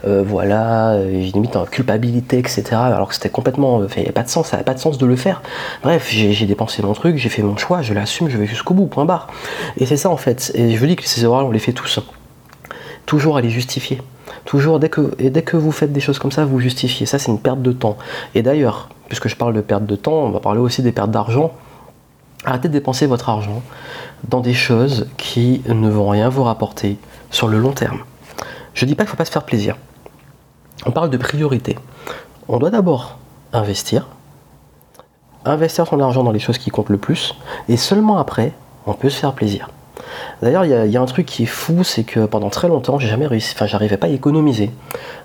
euh, 0.07 0.23
voilà, 0.27 1.03
j'ai 1.05 1.33
limite 1.33 1.57
une 1.57 1.67
culpabilité, 1.67 2.39
etc. 2.39 2.65
Alors 2.73 3.09
que 3.09 3.15
c'était 3.15 3.29
complètement, 3.29 3.83
il 3.83 3.87
n'y 3.97 4.03
avait 4.05 4.13
pas 4.13 4.23
de 4.23 4.29
sens, 4.29 4.49
ça 4.49 4.57
n'avait 4.57 4.65
pas 4.65 4.75
de 4.75 4.81
sens 4.81 4.99
de 4.99 5.07
le 5.07 5.17
faire. 5.17 5.43
Bref, 5.83 6.09
j'ai 6.11 6.47
dépensé 6.47 6.83
mon 6.83 6.93
truc, 6.93 7.17
j'ai 7.17 7.29
fait 7.29 7.43
mon 7.43 7.57
choix, 7.57 7.83
je 7.83 7.95
l'assume, 7.95 8.29
je 8.29 8.39
vais 8.39 8.47
jusqu'au 8.47 8.75
bout, 8.75 8.87
point 8.87 9.05
barre. 9.05 9.29
Et 9.77 9.87
c'est 9.87 9.97
ça 9.97 10.11
en 10.11 10.17
fait. 10.17 10.53
Et 10.55 10.75
je 10.75 10.79
vous 10.79 10.87
dis 10.87 10.97
que 10.97 11.05
ces 11.05 11.25
erreurs, 11.25 11.47
on 11.47 11.51
les 11.51 11.59
fait 11.59 11.73
tous. 11.73 12.01
Toujours 13.07 13.37
à 13.37 13.41
les 13.41 13.51
justifier. 13.51 14.01
Toujours, 14.45 14.79
dès 14.81 14.89
que, 14.89 15.15
et 15.19 15.31
dès 15.31 15.43
que 15.43 15.57
vous 15.57 15.73
faites 15.73 15.93
des 15.93 16.01
choses 16.01 16.19
comme 16.19 16.33
ça, 16.33 16.45
vous 16.45 16.61
justifiez. 16.61 17.07
Ça, 17.07 17.19
c'est 17.19 17.31
une 17.31 17.39
perte 17.39 17.63
de 17.63 17.73
temps. 17.73 17.97
Et 18.35 18.43
d'ailleurs, 18.43 18.89
puisque 19.09 19.29
je 19.29 19.37
parle 19.37 19.55
de 19.55 19.61
perte 19.61 19.87
de 19.87 19.97
temps, 19.97 20.25
on 20.25 20.31
va 20.31 20.41
parler 20.41 20.61
aussi 20.61 20.83
des 20.83 20.93
pertes 20.93 21.11
d'argent. 21.11 21.53
Arrêtez 22.45 22.69
de 22.69 22.73
dépenser 22.73 23.07
votre 23.07 23.29
argent 23.29 23.63
dans 24.29 24.41
des 24.41 24.55
choses 24.55 25.09
qui 25.17 25.63
ne 25.67 25.89
vont 25.89 26.09
rien 26.09 26.29
vous 26.29 26.43
rapporter 26.43 26.99
sur 27.31 27.49
le 27.49 27.59
long 27.59 27.73
terme. 27.73 28.01
Je 28.75 28.85
ne 28.85 28.89
dis 28.89 28.95
pas 28.95 29.05
qu'il 29.05 29.09
ne 29.09 29.11
faut 29.13 29.17
pas 29.17 29.25
se 29.25 29.31
faire 29.31 29.45
plaisir. 29.45 29.77
On 30.87 30.91
parle 30.91 31.11
de 31.11 31.17
priorité. 31.17 31.79
On 32.49 32.59
doit 32.59 32.71
d'abord 32.71 33.19
investir, 33.53 34.09
investir 35.45 35.87
son 35.87 36.01
argent 36.01 36.25
dans 36.25 36.33
les 36.33 36.41
choses 36.41 36.59
qui 36.59 36.71
comptent 36.71 36.89
le 36.89 36.99
plus, 36.99 37.35
et 37.69 37.77
seulement 37.77 38.19
après, 38.19 38.53
on 38.87 38.95
peut 38.95 39.11
se 39.11 39.19
faire 39.19 39.35
plaisir. 39.35 39.71
D'ailleurs, 40.43 40.65
il 40.65 40.91
y, 40.91 40.97
a 40.97 41.01
un 41.01 41.07
truc 41.07 41.27
qui 41.27 41.45
est 41.45 41.47
fou, 41.47 41.85
c'est 41.85 42.05
que 42.05 42.27
pendant 42.27 42.51
très 42.51 42.69
longtemps, 42.69 42.99
j'ai 42.99 43.09
jamais 43.09 43.27
réussi, 43.27 43.53
enfin, 43.55 43.67
j'arrivais 43.67 43.97
pas 43.97 44.09
à 44.09 44.11
économiser. 44.11 44.71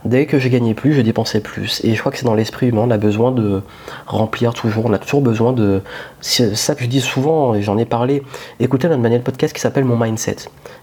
Dès 0.06 0.26
que 0.26 0.40
je 0.40 0.48
gagnais 0.48 0.74
plus, 0.74 0.94
je 0.94 1.02
dépensais 1.02 1.40
plus. 1.40 1.82
Et 1.84 1.96
je 1.96 2.00
crois 2.00 2.12
que 2.12 2.18
c'est 2.18 2.26
dans 2.26 2.36
l'esprit 2.36 2.68
humain, 2.68 2.84
on 2.86 2.92
a 2.92 2.98
besoin 2.98 3.32
de 3.32 3.62
remplir 4.06 4.54
toujours, 4.54 4.86
on 4.86 4.94
a 4.94 5.00
toujours 5.00 5.22
besoin 5.22 5.54
de. 5.54 5.82
C'est 6.22 6.56
ça 6.56 6.76
que 6.76 6.84
je 6.84 6.90
dis 6.90 7.02
souvent, 7.02 7.56
et 7.56 7.62
j'en 7.62 7.78
ai 7.78 7.86
parlé. 7.86 8.24
Écoutez 8.60 8.88
notre 8.88 9.02
manuel 9.02 9.22
podcast 9.22 9.54
qui 9.54 9.62
s'appelle 9.62 9.86
Mon 9.86 9.98
Mindset. 9.98 10.38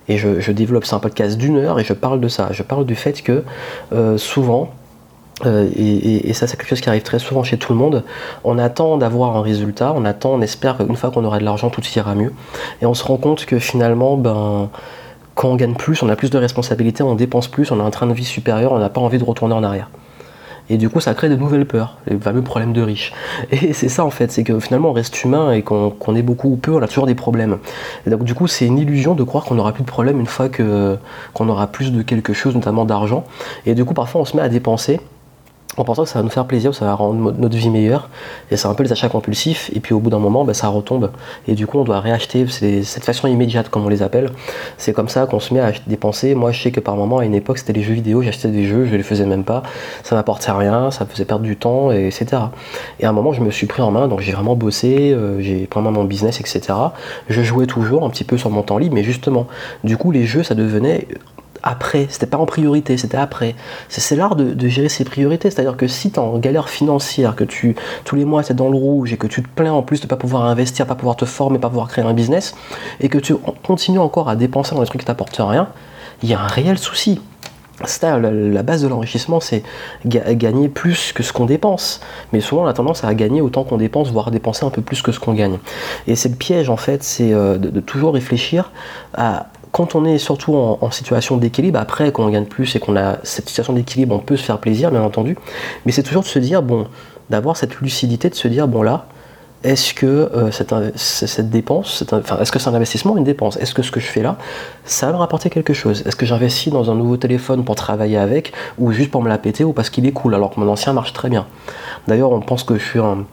Et 0.09 0.19
je, 0.19 0.53
développe, 0.53 0.85
c'est 0.85 0.95
un 0.95 1.01
podcast 1.01 1.39
d'une 1.39 1.57
heure, 1.57 1.79
et 1.81 1.85
je 1.85 1.93
parle 1.93 2.21
de 2.21 2.29
ça. 2.29 2.49
Je 2.51 2.63
parle 2.63 2.85
du 2.85 2.95
fait 2.95 3.23
que 3.23 3.45
euh, 3.93 4.19
souvent, 4.19 4.71
euh, 5.47 5.69
et, 5.76 6.33
ça, 6.33 6.47
c'est 6.47 6.57
quelque 6.57 6.69
chose 6.69 6.81
qui 6.81 6.88
arrive 6.88 7.03
très 7.03 7.19
souvent 7.19 7.43
chez 7.43 7.59
tout 7.59 7.73
le 7.73 7.79
monde. 7.79 8.05
On 8.45 8.59
attend 8.59 8.97
d'avoir 8.97 9.37
un 9.37 9.43
résultat, 9.43 9.93
on 9.97 10.05
attend, 10.05 10.31
on 10.35 10.41
espère 10.41 10.76
qu'une 10.76 10.97
fois 10.97 11.11
qu'on 11.11 11.25
aura 11.25 11.38
de 11.38 11.45
l'argent, 11.45 11.71
tout 11.71 11.83
ira 11.97 12.14
mieux. 12.14 12.33
Et 12.81 12.87
on 12.87 12.95
se 12.95 13.05
rend 13.05 13.17
compte 13.17 13.45
que 13.45 13.59
finalement, 13.59 14.17
ben, 14.17 14.69
quand 15.35 15.49
on 15.49 15.57
gagne 15.57 15.75
plus, 15.75 16.03
on 16.03 16.09
a 16.09 16.17
plus 16.17 16.31
de 16.31 16.38
responsabilités, 16.38 17.03
on 17.03 17.14
dépense 17.14 17.49
plus, 17.49 17.71
on 17.73 17.81
a 17.81 17.83
un 17.83 17.91
train 17.91 18.07
de 18.07 18.14
vie 18.14 18.25
supérieur, 18.25 18.73
on 18.73 18.79
n'a 18.79 18.88
pas 18.88 19.00
envie 19.00 19.19
de 19.19 19.25
retourner 19.25 19.55
en 19.55 19.64
arrière. 19.64 19.91
Et 20.71 20.79
du 20.79 20.88
coup, 20.88 21.00
ça 21.00 21.12
crée 21.12 21.29
de 21.29 21.37
nouvelles 21.37 21.67
peurs, 21.67 21.99
les 22.07 22.17
fameux 22.17 22.41
problèmes 22.41 22.73
de 22.73 22.81
riches. 22.81 23.12
Et 23.50 23.73
c'est 23.75 23.91
ça 23.91 24.05
en 24.05 24.11
fait, 24.11 24.33
c'est 24.33 24.45
que 24.45 24.59
finalement 24.61 24.91
on 24.91 24.93
reste 24.93 25.23
humain 25.23 25.53
et 25.53 25.62
qu'on 25.62 26.17
est 26.17 26.23
beaucoup 26.23 26.49
ou 26.49 26.57
peu, 26.57 26.73
on 26.73 26.81
a 26.81 26.88
toujours 26.88 27.07
des 27.07 27.14
problèmes. 27.14 27.59
Et 28.07 28.11
donc 28.11 28.25
du 28.25 28.35
coup, 28.35 28.47
c'est 28.47 28.67
une 28.67 28.79
illusion 28.79 29.14
de 29.14 29.23
croire 29.25 29.45
qu'on 29.45 29.57
n'aura 29.57 29.73
plus 29.73 29.83
de 29.83 29.88
problème 29.88 30.21
une 30.21 30.26
fois 30.26 30.49
qu'on 30.49 31.49
aura 31.49 31.67
plus 31.67 31.93
de 31.93 32.03
quelque 32.03 32.33
chose, 32.33 32.55
notamment 32.55 32.87
d'argent. 32.87 33.25
Et 33.67 33.75
du 33.75 33.85
coup, 33.85 33.95
parfois 33.95 34.23
on 34.23 34.25
se 34.25 34.37
met 34.37 34.43
à 34.43 34.49
dépenser 34.49 35.00
en 35.76 35.85
pensant 35.85 36.04
que 36.04 36.09
ça 36.09 36.19
va 36.19 36.23
nous 36.23 36.31
faire 36.31 36.47
plaisir, 36.47 36.75
ça 36.75 36.85
va 36.85 36.95
rendre 36.95 37.33
notre 37.37 37.57
vie 37.57 37.71
meilleure. 37.71 38.09
Et 38.50 38.57
c'est 38.57 38.69
un 38.69 38.75
peu 38.75 38.83
les 38.83 38.93
achats 38.93 39.09
compulsifs. 39.09 39.71
Et 39.75 39.81
puis 39.81 39.95
au 39.95 40.00
bout 40.00 40.11
d'un 40.11 40.19
moment, 40.19 40.45
bah, 40.45 40.54
ça 40.54 40.69
retombe. 40.69 41.11
Et 41.49 41.54
du 41.54 41.66
coup, 41.66 41.78
on 41.78 41.85
doit 41.85 42.00
réacheter. 42.00 42.47
Cette 42.49 43.04
façon 43.04 43.26
immédiate, 43.26 43.69
comme 43.69 43.85
on 43.85 43.88
les 43.88 44.02
appelle. 44.02 44.31
C'est 44.78 44.93
comme 44.93 45.09
ça 45.09 45.26
qu'on 45.26 45.40
se 45.40 45.52
met 45.52 45.61
à 45.61 45.73
dépenser. 45.87 46.35
Moi, 46.35 46.52
je 46.52 46.62
sais 46.62 46.71
que 46.71 46.81
par 46.81 46.97
moment, 46.97 47.19
à 47.19 47.25
une 47.25 47.35
époque, 47.35 47.59
c'était 47.59 47.73
les 47.73 47.83
jeux 47.83 47.95
vidéo. 47.95 48.23
J'achetais 48.23 48.49
des 48.49 48.64
jeux, 48.66 48.87
je 48.87 48.95
les 48.95 49.02
faisais 49.02 49.26
même 49.26 49.45
pas. 49.45 49.62
Ça 50.02 50.14
m'apportait 50.14 50.52
rien, 50.52 50.90
ça 50.90 51.07
faisait 51.07 51.25
perdre 51.25 51.45
du 51.45 51.57
temps, 51.57 51.90
et 51.90 52.07
etc. 52.07 52.43
Et 53.00 53.07
à 53.07 53.11
un 53.11 53.12
moment, 53.12 53.33
je 53.33 53.40
me 53.40 53.50
suis 53.50 53.66
pris 53.66 53.83
en 53.83 53.90
main. 53.90 54.09
Donc 54.09 54.21
j'ai 54.21 54.33
vraiment 54.33 54.57
bossé, 54.57 55.12
euh, 55.12 55.40
j'ai 55.40 55.66
pris 55.66 55.81
en 55.81 55.90
mon 55.90 56.04
business, 56.04 56.40
etc. 56.40 56.62
Je 57.28 57.43
jouais 57.43 57.66
toujours 57.66 58.04
un 58.04 58.11
petit 58.11 58.25
peu 58.25 58.38
sur 58.38 58.50
mon 58.50 58.62
temps 58.62 58.78
libre. 58.78 58.95
Mais 58.95 59.02
justement, 59.02 59.47
du 59.83 59.97
coup, 59.97 60.11
les 60.11 60.25
jeux, 60.25 60.43
ça 60.43 60.54
devenait 60.54 61.09
après, 61.66 62.06
c'était 62.11 62.26
pas 62.26 62.37
en 62.37 62.44
priorité, 62.44 62.99
c'était 62.99 63.16
après. 63.16 63.54
C'est 63.88 64.16
l'art 64.16 64.37
de, 64.37 64.68
gérer 64.68 64.90
ses 64.90 65.04
priorités, 65.04 65.50
c'est-à-dire 65.50 65.78
que 65.78 65.88
si 65.88 66.11
tu 66.11 66.16
es 66.16 66.18
en 66.18 66.38
galère 66.38 66.68
financière, 66.68 67.35
que 67.35 67.44
tu 67.44 67.75
tous 68.04 68.16
les 68.16 68.26
mois 68.26 68.44
tu 68.44 68.52
es 68.52 68.54
dans 68.54 68.68
le 68.68 68.76
rouge 68.76 69.14
et 69.14 69.16
que 69.16 69.26
tu 69.26 69.42
te 69.42 69.49
plains 69.49 69.73
en 69.73 69.83
plus 69.83 70.02
de 70.02 70.06
pas 70.06 70.16
pouvoir 70.16 70.44
investir, 70.44 70.87
pas 70.87 70.94
pouvoir 70.94 71.16
te 71.16 71.25
former, 71.25 71.59
pas 71.59 71.71
pouvoir 71.71 71.88
créer 71.88 72.04
un 72.04 72.12
business, 72.12 72.54
et 73.00 73.09
que 73.09 73.16
tu 73.16 73.35
continues 73.66 73.99
encore 73.99 74.28
à 74.28 74.37
dépenser 74.37 74.75
dans 74.75 74.83
des 74.83 74.87
trucs 74.87 75.00
qui 75.00 75.06
t'apportent 75.06 75.40
rien, 75.40 75.68
il 76.23 76.28
y 76.28 76.35
a 76.35 76.40
un 76.40 76.47
réel 76.47 76.78
souci. 76.78 77.21
La, 78.02 78.18
la 78.21 78.62
base 78.62 78.83
de 78.83 78.88
l'enrichissement, 78.88 79.40
c'est 79.40 79.62
gagner 80.06 80.68
plus 80.68 81.12
que 81.12 81.23
ce 81.23 81.33
qu'on 81.33 81.47
dépense. 81.47 82.00
Mais 82.33 82.40
souvent, 82.40 82.64
on 82.64 82.66
a 82.66 82.73
tendance 82.73 83.02
à 83.04 83.12
gagner 83.14 83.40
autant 83.40 83.64
qu'on 83.64 83.78
dépense, 83.78 84.12
voire 84.12 84.30
dépenser 84.30 84.64
un 84.64 84.71
peu 84.71 84.80
plus 84.80 85.02
que 85.02 85.11
ce 85.11 85.18
qu'on 85.18 85.33
gagne. 85.33 85.59
Et 86.06 86.14
c'est 86.14 86.28
le 86.28 86.37
piège, 86.37 86.71
en 86.71 86.76
fait, 86.76 87.02
c'est 87.02 87.33
euh, 87.33 87.59
de, 87.59 87.80
toujours 87.80 88.14
réfléchir 88.14 88.71
à 89.12 89.47
quand 89.75 89.97
on 89.97 90.04
est 90.04 90.19
surtout 90.19 90.54
en, 90.54 90.90
situation 90.93 91.37
d'équilibre, 91.37 91.81
après, 91.81 92.12
quand 92.12 92.25
on 92.25 92.28
gagne 92.28 92.45
plus 92.45 92.76
et 92.76 92.78
qu'on 92.78 92.97
a 92.97 93.16
cette 93.25 93.49
situation 93.49 93.73
d'équilibre, 93.73 94.14
on 94.14 94.21
peut 94.21 94.37
se 94.37 94.45
faire 94.45 94.59
plaisir, 94.59 94.93
bien 94.93 95.02
entendu. 95.02 95.37
Mais 95.85 95.90
c'est 95.90 96.04
toujours 96.04 96.23
de 96.23 96.28
se 96.28 96.38
dire, 96.38 96.62
bon, 96.62 96.87
d'avoir 97.28 97.57
cette 97.57 97.81
lucidité, 97.81 98.31
de 98.31 98.37
se 98.37 98.47
dire, 98.47 98.69
bon 98.69 98.83
là, 98.83 99.07
est-ce 99.64 99.93
que 99.93 100.07
euh, 100.07 100.52
cette, 100.52 101.50
dépense, 101.50 102.04
est-ce 102.40 102.52
que 102.52 102.61
c'est 102.61 102.69
un 102.69 102.75
investissement 102.75 103.14
ou 103.14 103.19
une 103.19 103.25
dépense? 103.25 103.57
Est-ce 103.57 103.75
que 103.75 103.83
ce 103.83 103.90
que 103.90 103.99
je 103.99 104.07
fais 104.07 104.23
là, 104.23 104.38
ça 104.85 105.07
va 105.07 105.14
me 105.14 105.19
rapporter 105.19 105.50
quelque 105.50 105.75
chose? 105.75 106.04
Est-ce 106.07 106.14
que 106.14 106.25
j'investis 106.25 106.73
dans 106.73 106.93
un 106.93 106.95
nouveau 106.95 107.16
téléphone 107.16 107.64
pour 107.64 107.75
travailler 107.75 108.19
avec, 108.19 108.52
ou 108.78 108.93
juste 108.93 109.11
pour 109.11 109.25
me 109.25 109.28
la 109.28 109.38
péter, 109.38 109.64
ou 109.64 109.73
parce 109.73 109.90
qu'il 109.90 110.07
est 110.07 110.12
cool, 110.12 110.37
alors 110.37 110.54
que 110.54 110.61
mon 110.61 110.69
ancien 110.69 110.93
marche 110.93 111.14
très 111.14 111.31
bien? 111.31 111.47
D'ailleurs, 112.07 112.31
on 112.31 112.38
pense 112.38 112.62
que 112.62 112.78
je 112.78 112.85
suis 112.85 113.00
un 113.00 113.25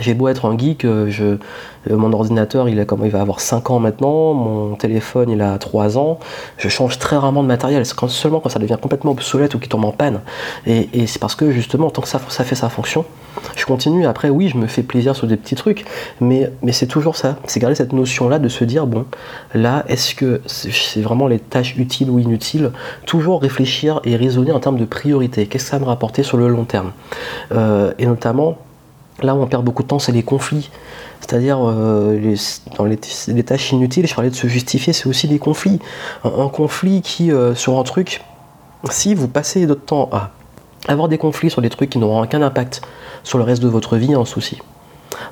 j'ai 0.00 0.14
beau 0.14 0.28
être 0.28 0.44
un 0.44 0.56
geek, 0.56 0.84
euh, 0.84 1.10
euh, 1.20 1.96
mon 1.96 2.12
ordinateur 2.12 2.68
il, 2.68 2.78
a, 2.78 2.84
il 3.04 3.10
va 3.10 3.20
avoir 3.20 3.40
5 3.40 3.70
ans 3.70 3.78
maintenant, 3.78 4.34
mon 4.34 4.74
téléphone 4.74 5.30
il 5.30 5.40
a 5.40 5.56
3 5.58 5.96
ans, 5.96 6.18
je 6.58 6.68
change 6.68 6.98
très 6.98 7.16
rarement 7.16 7.42
de 7.42 7.48
matériel, 7.48 7.84
seulement 7.86 8.40
quand 8.40 8.50
ça 8.50 8.58
devient 8.58 8.76
complètement 8.80 9.12
obsolète 9.12 9.54
ou 9.54 9.58
qu'il 9.58 9.68
tombe 9.68 9.84
en 9.84 9.92
panne. 9.92 10.20
Et, 10.66 11.06
c'est 11.06 11.18
parce 11.18 11.34
que 11.34 11.50
justement, 11.50 11.90
tant 11.90 12.02
que 12.02 12.08
ça, 12.08 12.18
fait 12.18 12.54
sa 12.54 12.68
fonction, 12.68 13.04
je 13.56 13.64
continue. 13.64 14.06
Après, 14.06 14.28
oui, 14.28 14.48
je 14.48 14.56
me 14.56 14.66
fais 14.66 14.82
plaisir 14.82 15.16
sur 15.16 15.26
des 15.26 15.36
petits 15.36 15.54
trucs, 15.54 15.84
mais, 16.20 16.52
mais 16.62 16.72
c'est 16.72 16.86
toujours 16.86 17.16
ça. 17.16 17.36
C'est 17.46 17.60
garder 17.60 17.74
cette 17.74 17.92
notion-là 17.92 18.38
de 18.38 18.48
se 18.48 18.64
dire, 18.64 18.86
bon, 18.86 19.06
là, 19.54 19.84
est-ce 19.88 20.14
que 20.14 20.42
c'est 20.46 21.00
vraiment 21.00 21.26
les 21.26 21.38
tâches 21.38 21.76
utiles 21.76 22.10
ou 22.10 22.18
inutiles? 22.18 22.72
Toujours 23.06 23.40
réfléchir 23.40 24.00
et 24.04 24.16
raisonner 24.16 24.52
en 24.52 24.60
termes 24.60 24.78
de 24.78 24.84
priorité. 24.84 25.46
Qu'est-ce 25.46 25.64
que 25.64 25.70
ça 25.70 25.78
va 25.78 25.84
me 25.84 25.88
rapporter 25.88 26.22
sur 26.22 26.36
le 26.36 26.48
long 26.48 26.64
terme? 26.64 26.92
Euh, 27.52 27.92
Et 27.98 28.06
notamment, 28.06 28.58
Là 29.22 29.34
où 29.34 29.42
on 29.42 29.46
perd 29.46 29.64
beaucoup 29.64 29.82
de 29.82 29.88
temps, 29.88 29.98
c'est 29.98 30.12
les 30.12 30.22
conflits. 30.22 30.70
C'est-à-dire, 31.20 31.58
euh, 31.60 32.36
dans 32.76 32.84
les, 32.84 32.96
tâches 32.96 33.72
inutiles, 33.72 34.06
je 34.06 34.14
parlais 34.14 34.30
de 34.30 34.34
se 34.34 34.46
justifier, 34.46 34.92
c'est 34.92 35.08
aussi 35.08 35.26
des 35.26 35.38
conflits. 35.38 35.80
Un, 36.24 36.48
conflit 36.48 37.02
qui, 37.02 37.32
euh, 37.32 37.54
sur 37.54 37.78
un 37.78 37.82
truc, 37.82 38.22
si 38.90 39.14
vous 39.14 39.26
passez 39.26 39.66
d'autres 39.66 39.84
temps 39.84 40.08
à 40.12 40.30
avoir 40.86 41.08
des 41.08 41.18
conflits 41.18 41.50
sur 41.50 41.60
des 41.60 41.70
trucs 41.70 41.90
qui 41.90 41.98
n'auront 41.98 42.22
aucun 42.22 42.42
impact 42.42 42.82
sur 43.24 43.38
le 43.38 43.44
reste 43.44 43.62
de 43.62 43.68
votre 43.68 43.96
vie, 43.96 44.14
un 44.14 44.24
souci. 44.24 44.58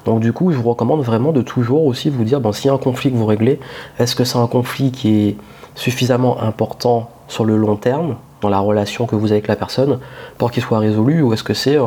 Donc 0.05 0.21
du 0.21 0.33
coup, 0.33 0.51
je 0.51 0.57
vous 0.57 0.69
recommande 0.69 1.03
vraiment 1.03 1.33
de 1.33 1.43
toujours 1.43 1.85
aussi 1.87 2.11
vous 2.11 2.25
dire, 2.25 2.41
bon, 2.41 2.53
s'il 2.53 2.67
y 2.67 2.71
a 2.71 2.75
un 2.75 2.79
conflit 2.79 3.13
que 3.13 3.17
vous 3.17 3.27
réglez, 3.27 3.61
est-ce 3.99 4.17
que 4.17 4.25
c'est 4.25 4.39
un 4.39 4.49
conflit 4.49 4.91
qui 4.91 5.29
est 5.29 5.37
suffisamment 5.77 6.41
important 6.43 7.11
sur 7.29 7.45
le 7.45 7.57
long 7.57 7.77
terme 7.77 8.17
dans 8.41 8.49
la 8.49 8.59
relation 8.59 9.07
que 9.07 9.17
vous 9.17 9.27
avez 9.27 9.37
avec 9.37 9.49
la 9.49 9.57
personne 9.57 9.99
pour 10.37 10.51
qu'il 10.51 10.63
soit 10.63 10.79
résolu 10.79 11.23
ou 11.23 11.33
est-ce 11.33 11.43
que 11.43 11.55
c'est 11.55 11.79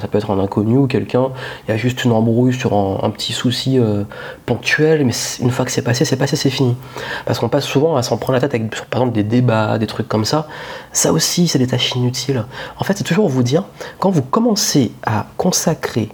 ça 0.00 0.08
peut 0.08 0.18
être 0.18 0.30
un 0.30 0.38
inconnu 0.38 0.76
ou 0.76 0.86
quelqu'un 0.86 1.28
il 1.66 1.72
y 1.72 1.74
a 1.74 1.76
juste 1.76 2.04
une 2.04 2.12
embrouille 2.12 2.54
sur 2.54 2.74
un, 2.74 3.10
petit 3.10 3.32
souci 3.32 3.78
euh, 3.78 4.04
ponctuel 4.44 5.04
mais 5.04 5.12
une 5.40 5.50
fois 5.50 5.64
que 5.64 5.70
c'est 5.70 5.82
passé 5.82 6.04
c'est 6.04 6.16
passé 6.16 6.36
c'est 6.36 6.50
fini. 6.50 6.76
Parce 7.24 7.38
qu'on 7.38 7.48
passe 7.48 7.64
souvent 7.64 7.96
à 7.96 8.02
s'en 8.02 8.16
prendre 8.16 8.34
la 8.34 8.40
tête 8.40 8.54
avec 8.54 8.70
par 8.88 9.02
exemple 9.02 9.14
des 9.14 9.24
débats 9.24 9.78
des 9.78 9.86
trucs 9.86 10.08
comme 10.08 10.24
ça. 10.24 10.46
Ça 10.92 11.12
aussi 11.12 11.48
c'est 11.48 11.58
des 11.58 11.66
tâches 11.66 11.94
inutiles. 11.96 12.44
En 12.78 12.84
fait 12.84 12.96
c'est 12.96 13.04
toujours 13.04 13.28
vous 13.28 13.42
dire 13.42 13.64
quand 13.98 14.10
vous 14.10 14.22
commencez 14.22 14.92
à 15.04 15.26
consacrer 15.36 16.10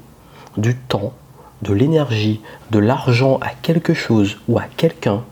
du 0.56 0.74
temps 0.76 1.12
de 1.60 1.72
l'énergie 1.72 2.40
de 2.70 2.78
l'argent 2.78 3.38
à 3.42 3.50
quelque 3.62 3.94
chose 3.94 4.38
ou 4.48 4.58
à 4.58 4.64
quelqu'un 4.76 5.22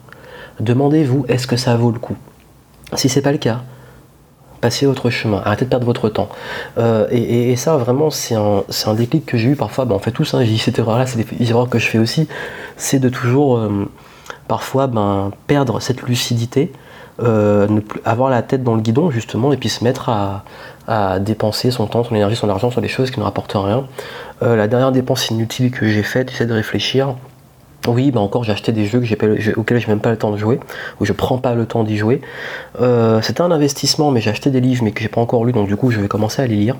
demandez-vous 0.59 1.25
est-ce 1.27 1.47
que 1.47 1.57
ça 1.57 1.75
vaut 1.75 1.91
le 1.91 1.99
coup? 1.99 2.15
Si 2.93 3.09
c'est 3.09 3.21
pas 3.21 3.31
le 3.31 3.37
cas 3.37 3.61
passez 4.61 4.85
autre 4.85 5.09
chemin, 5.09 5.41
arrêtez 5.43 5.65
de 5.65 5.69
perdre 5.69 5.85
votre 5.85 6.07
temps. 6.07 6.29
Euh, 6.77 7.07
et, 7.11 7.55
ça, 7.55 7.75
vraiment, 7.77 8.11
c'est 8.11 8.35
un, 8.35 8.63
un, 8.85 8.93
déclic 8.93 9.25
que 9.25 9.37
j'ai 9.37 9.49
eu 9.49 9.55
parfois. 9.55 9.85
Ben, 9.85 9.95
on 9.95 9.99
fait 9.99 10.11
tous, 10.11 10.33
hein, 10.33 10.43
j'ai 10.43 10.57
cette 10.57 10.79
erreur-là, 10.79 11.07
c'est 11.07 11.17
des 11.17 11.49
erreurs 11.49 11.67
que 11.67 11.79
je 11.79 11.87
fais 11.87 11.97
aussi. 11.97 12.27
C'est 12.77 12.99
de 12.99 13.09
toujours, 13.09 13.57
euh, 13.57 13.89
parfois, 14.47 14.87
ben, 14.87 15.31
perdre 15.47 15.79
cette 15.81 16.03
lucidité, 16.03 16.71
euh, 17.21 17.67
ne 17.67 17.79
plus 17.79 17.99
avoir 18.05 18.29
la 18.29 18.43
tête 18.43 18.63
dans 18.63 18.75
le 18.75 18.81
guidon, 18.81 19.09
justement, 19.09 19.51
et 19.51 19.57
puis 19.57 19.69
se 19.69 19.83
mettre 19.83 20.09
à, 20.09 20.43
à 20.87 21.19
dépenser 21.19 21.71
son 21.71 21.87
temps, 21.87 22.03
son 22.03 22.15
énergie, 22.15 22.35
son 22.35 22.49
argent 22.49 22.71
sur 22.71 22.81
des 22.81 22.87
choses 22.87 23.11
qui 23.11 23.19
ne 23.19 23.25
rapportent 23.25 23.53
rien. 23.55 23.85
la 24.41 24.67
dernière 24.67 24.91
dépense 24.91 25.29
inutile 25.29 25.71
que 25.71 25.87
j'ai 25.87 26.03
faite, 26.03 26.31
c'est 26.35 26.45
de 26.45 26.53
réfléchir 26.53 27.15
oui, 27.87 28.11
bah 28.11 28.19
encore 28.19 28.43
j'ai 28.43 28.51
acheté 28.51 28.71
des 28.71 28.85
jeux 28.85 28.99
que 28.99 29.05
j'ai 29.05 29.53
auxquels 29.55 29.79
je 29.79 29.87
n'ai 29.87 29.93
même 29.93 30.01
pas 30.01 30.11
le 30.11 30.17
temps 30.17 30.31
de 30.31 30.37
jouer, 30.37 30.59
ou 30.99 31.05
je 31.05 31.13
prends 31.13 31.37
pas 31.37 31.55
le 31.55 31.65
temps 31.65 31.83
d'y 31.83 31.97
jouer. 31.97 32.21
Euh, 32.79 33.21
c'était 33.21 33.41
un 33.41 33.51
investissement, 33.51 34.11
mais 34.11 34.21
j'ai 34.21 34.29
acheté 34.29 34.49
des 34.51 34.61
livres 34.61 34.83
mais 34.83 34.91
que 34.91 35.01
j'ai 35.01 35.09
pas 35.09 35.21
encore 35.21 35.45
lu, 35.45 35.51
donc 35.51 35.67
du 35.67 35.75
coup 35.75 35.91
je 35.91 35.99
vais 35.99 36.07
commencer 36.07 36.41
à 36.41 36.47
les 36.47 36.55
lire. 36.55 36.77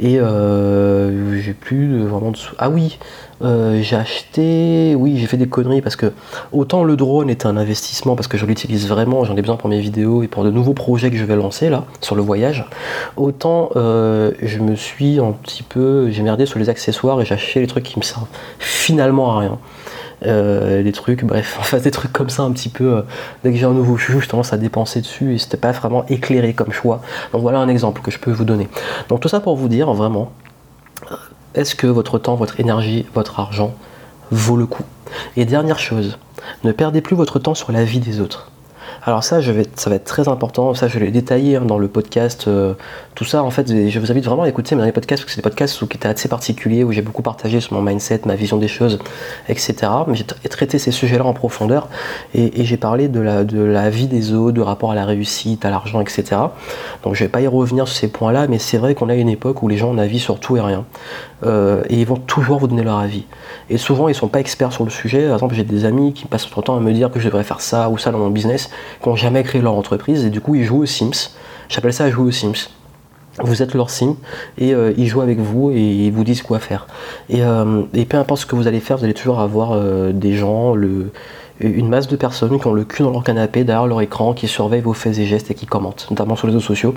Et 0.00 0.18
euh, 0.18 1.40
j'ai 1.40 1.52
plus 1.52 2.04
vraiment 2.04 2.30
de 2.30 2.38
Ah 2.58 2.70
oui, 2.70 2.98
euh, 3.42 3.80
j'ai 3.82 3.96
acheté, 3.96 4.94
oui 4.96 5.16
j'ai 5.18 5.26
fait 5.26 5.36
des 5.36 5.48
conneries 5.48 5.80
parce 5.80 5.96
que 5.96 6.12
autant 6.52 6.84
le 6.84 6.96
drone 6.96 7.30
est 7.30 7.46
un 7.46 7.56
investissement 7.56 8.16
parce 8.16 8.28
que 8.28 8.38
je 8.38 8.46
l'utilise 8.46 8.88
vraiment, 8.88 9.24
j'en 9.24 9.36
ai 9.36 9.40
besoin 9.40 9.56
pour 9.56 9.70
mes 9.70 9.80
vidéos 9.80 10.22
et 10.22 10.28
pour 10.28 10.44
de 10.44 10.50
nouveaux 10.50 10.74
projets 10.74 11.10
que 11.10 11.16
je 11.16 11.24
vais 11.24 11.36
lancer 11.36 11.70
là 11.70 11.84
sur 12.00 12.16
le 12.16 12.22
voyage. 12.22 12.66
Autant 13.16 13.70
je 13.74 14.58
me 14.58 14.74
suis 14.76 15.18
un 15.18 15.32
petit 15.32 15.62
peu, 15.62 16.10
j'ai 16.10 16.22
merdé 16.22 16.46
sur 16.46 16.58
les 16.58 16.68
accessoires 16.68 17.20
et 17.20 17.24
j'ai 17.24 17.34
acheté 17.34 17.60
les 17.60 17.66
trucs 17.66 17.84
qui 17.84 17.98
me 17.98 18.04
servent 18.04 18.26
finalement 18.58 19.36
à 19.36 19.40
rien. 19.40 19.58
Euh, 20.26 20.82
des 20.82 20.92
trucs, 20.92 21.24
bref, 21.24 21.56
enfin 21.60 21.78
des 21.78 21.90
trucs 21.90 22.12
comme 22.12 22.28
ça 22.30 22.42
un 22.42 22.52
petit 22.52 22.68
peu. 22.68 22.96
Euh, 22.96 23.02
dès 23.42 23.52
que 23.52 23.56
j'ai 23.56 23.64
un 23.64 23.72
nouveau 23.72 23.96
chouchou, 23.96 24.20
je 24.20 24.28
tendance 24.28 24.52
à 24.52 24.58
dépenser 24.58 25.00
dessus 25.00 25.34
et 25.34 25.38
c'était 25.38 25.56
pas 25.56 25.72
vraiment 25.72 26.04
éclairé 26.06 26.52
comme 26.52 26.72
choix. 26.72 27.00
Donc 27.32 27.42
voilà 27.42 27.58
un 27.58 27.68
exemple 27.68 28.02
que 28.02 28.10
je 28.10 28.18
peux 28.18 28.30
vous 28.30 28.44
donner. 28.44 28.68
Donc 29.08 29.20
tout 29.20 29.28
ça 29.28 29.40
pour 29.40 29.56
vous 29.56 29.68
dire 29.68 29.92
vraiment, 29.92 30.32
euh, 30.44 30.49
est-ce 31.54 31.74
que 31.74 31.86
votre 31.86 32.18
temps, 32.18 32.36
votre 32.36 32.60
énergie, 32.60 33.06
votre 33.14 33.40
argent 33.40 33.74
vaut 34.30 34.56
le 34.56 34.66
coup? 34.66 34.84
Et 35.36 35.44
dernière 35.44 35.78
chose, 35.78 36.18
ne 36.64 36.72
perdez 36.72 37.00
plus 37.00 37.16
votre 37.16 37.38
temps 37.38 37.54
sur 37.54 37.72
la 37.72 37.84
vie 37.84 38.00
des 38.00 38.20
autres. 38.20 38.50
Alors 39.02 39.24
ça, 39.24 39.40
je 39.40 39.50
vais, 39.50 39.66
ça 39.76 39.88
va 39.88 39.96
être 39.96 40.04
très 40.04 40.28
important. 40.28 40.74
Ça, 40.74 40.86
je 40.86 40.98
l'ai 40.98 41.10
détaillé 41.10 41.56
hein, 41.56 41.64
dans 41.64 41.78
le 41.78 41.88
podcast. 41.88 42.46
Euh, 42.48 42.74
tout 43.14 43.24
ça, 43.24 43.42
en 43.42 43.50
fait, 43.50 43.68
je 43.88 43.98
vous 43.98 44.10
invite 44.10 44.24
vraiment 44.26 44.42
à 44.42 44.48
écouter 44.48 44.74
mes 44.74 44.92
podcasts 44.92 45.22
parce 45.22 45.24
que 45.24 45.30
c'est 45.30 45.38
des 45.38 45.42
podcasts 45.42 45.88
qui 45.88 45.96
étaient 45.96 46.08
assez 46.08 46.28
particuliers 46.28 46.84
où 46.84 46.92
j'ai 46.92 47.00
beaucoup 47.00 47.22
partagé 47.22 47.60
sur 47.60 47.74
mon 47.74 47.82
mindset, 47.82 48.22
ma 48.26 48.34
vision 48.34 48.58
des 48.58 48.68
choses, 48.68 48.98
etc. 49.48 49.74
Mais 50.06 50.16
j'ai 50.16 50.24
traité 50.24 50.78
ces 50.78 50.90
sujets-là 50.90 51.24
en 51.24 51.32
profondeur 51.32 51.88
et, 52.34 52.64
j'ai 52.64 52.76
parlé 52.76 53.08
de 53.08 53.20
la, 53.20 53.90
vie 53.90 54.06
des 54.06 54.34
autres, 54.34 54.52
de 54.52 54.60
rapport 54.60 54.92
à 54.92 54.94
la 54.94 55.06
réussite, 55.06 55.64
à 55.64 55.70
l'argent, 55.70 56.00
etc. 56.00 56.24
Donc 57.02 57.14
je 57.14 57.24
vais 57.24 57.30
pas 57.30 57.40
y 57.40 57.46
revenir 57.46 57.88
sur 57.88 57.96
ces 57.96 58.08
points-là, 58.08 58.46
mais 58.48 58.58
c'est 58.58 58.78
vrai 58.78 58.94
qu'on 58.94 59.08
a 59.08 59.14
une 59.14 59.30
époque 59.30 59.62
où 59.62 59.68
les 59.68 59.78
gens 59.78 59.90
ont 59.90 59.94
un 59.94 59.98
avis 59.98 60.18
sur 60.18 60.38
tout 60.40 60.56
et 60.56 60.60
rien. 60.60 60.84
Euh, 61.44 61.82
et 61.88 61.98
ils 61.98 62.06
vont 62.06 62.16
toujours 62.16 62.58
vous 62.58 62.66
donner 62.66 62.82
leur 62.82 62.98
avis. 62.98 63.24
Et 63.70 63.78
souvent, 63.78 64.08
ils 64.08 64.14
sont 64.14 64.28
pas 64.28 64.40
experts 64.40 64.72
sur 64.72 64.84
le 64.84 64.90
sujet. 64.90 65.26
Par 65.26 65.34
exemple, 65.34 65.54
j'ai 65.54 65.64
des 65.64 65.86
amis 65.86 66.12
qui 66.12 66.26
passent 66.26 66.50
leur 66.54 66.62
temps 66.62 66.76
à 66.76 66.80
me 66.80 66.92
dire 66.92 67.10
que 67.10 67.18
je 67.18 67.24
devrais 67.24 67.44
faire 67.44 67.62
ça 67.62 67.88
ou 67.88 67.96
ça 67.96 68.10
dans 68.10 68.18
mon 68.18 68.30
business 68.30 68.70
qui 69.02 69.08
n'ont 69.08 69.16
jamais 69.16 69.42
créé 69.42 69.60
leur 69.60 69.74
entreprise 69.74 70.24
et 70.24 70.30
du 70.30 70.40
coup 70.40 70.54
ils 70.54 70.64
jouent 70.64 70.82
aux 70.82 70.86
Sims. 70.86 71.30
J'appelle 71.68 71.92
ça 71.92 72.10
jouer 72.10 72.26
aux 72.26 72.32
Sims. 72.32 72.68
Vous 73.42 73.62
êtes 73.62 73.74
leur 73.74 73.90
sim 73.90 74.16
et 74.58 74.74
euh, 74.74 74.92
ils 74.96 75.06
jouent 75.06 75.20
avec 75.20 75.38
vous 75.38 75.70
et 75.70 75.80
ils 75.80 76.12
vous 76.12 76.24
disent 76.24 76.42
quoi 76.42 76.58
faire. 76.58 76.86
Et, 77.28 77.42
euh, 77.42 77.82
peu 78.08 78.16
importe 78.16 78.40
ce 78.42 78.46
que 78.46 78.56
vous 78.56 78.66
allez 78.66 78.80
faire, 78.80 78.98
vous 78.98 79.04
allez 79.04 79.14
toujours 79.14 79.40
avoir 79.40 79.72
euh, 79.72 80.12
des 80.12 80.34
gens, 80.34 80.74
une 81.60 81.88
masse 81.88 82.08
de 82.08 82.16
personnes 82.16 82.58
qui 82.58 82.66
ont 82.66 82.72
le 82.72 82.84
cul 82.84 83.02
dans 83.02 83.10
leur 83.10 83.22
canapé, 83.22 83.64
derrière 83.64 83.86
leur 83.86 84.00
écran, 84.00 84.34
qui 84.34 84.48
surveillent 84.48 84.80
vos 84.80 84.94
faits 84.94 85.18
et 85.18 85.26
gestes 85.26 85.50
et 85.50 85.54
qui 85.54 85.66
commentent, 85.66 86.08
notamment 86.10 86.34
sur 86.34 86.48
les 86.48 86.54
réseaux 86.54 86.66
sociaux 86.66 86.94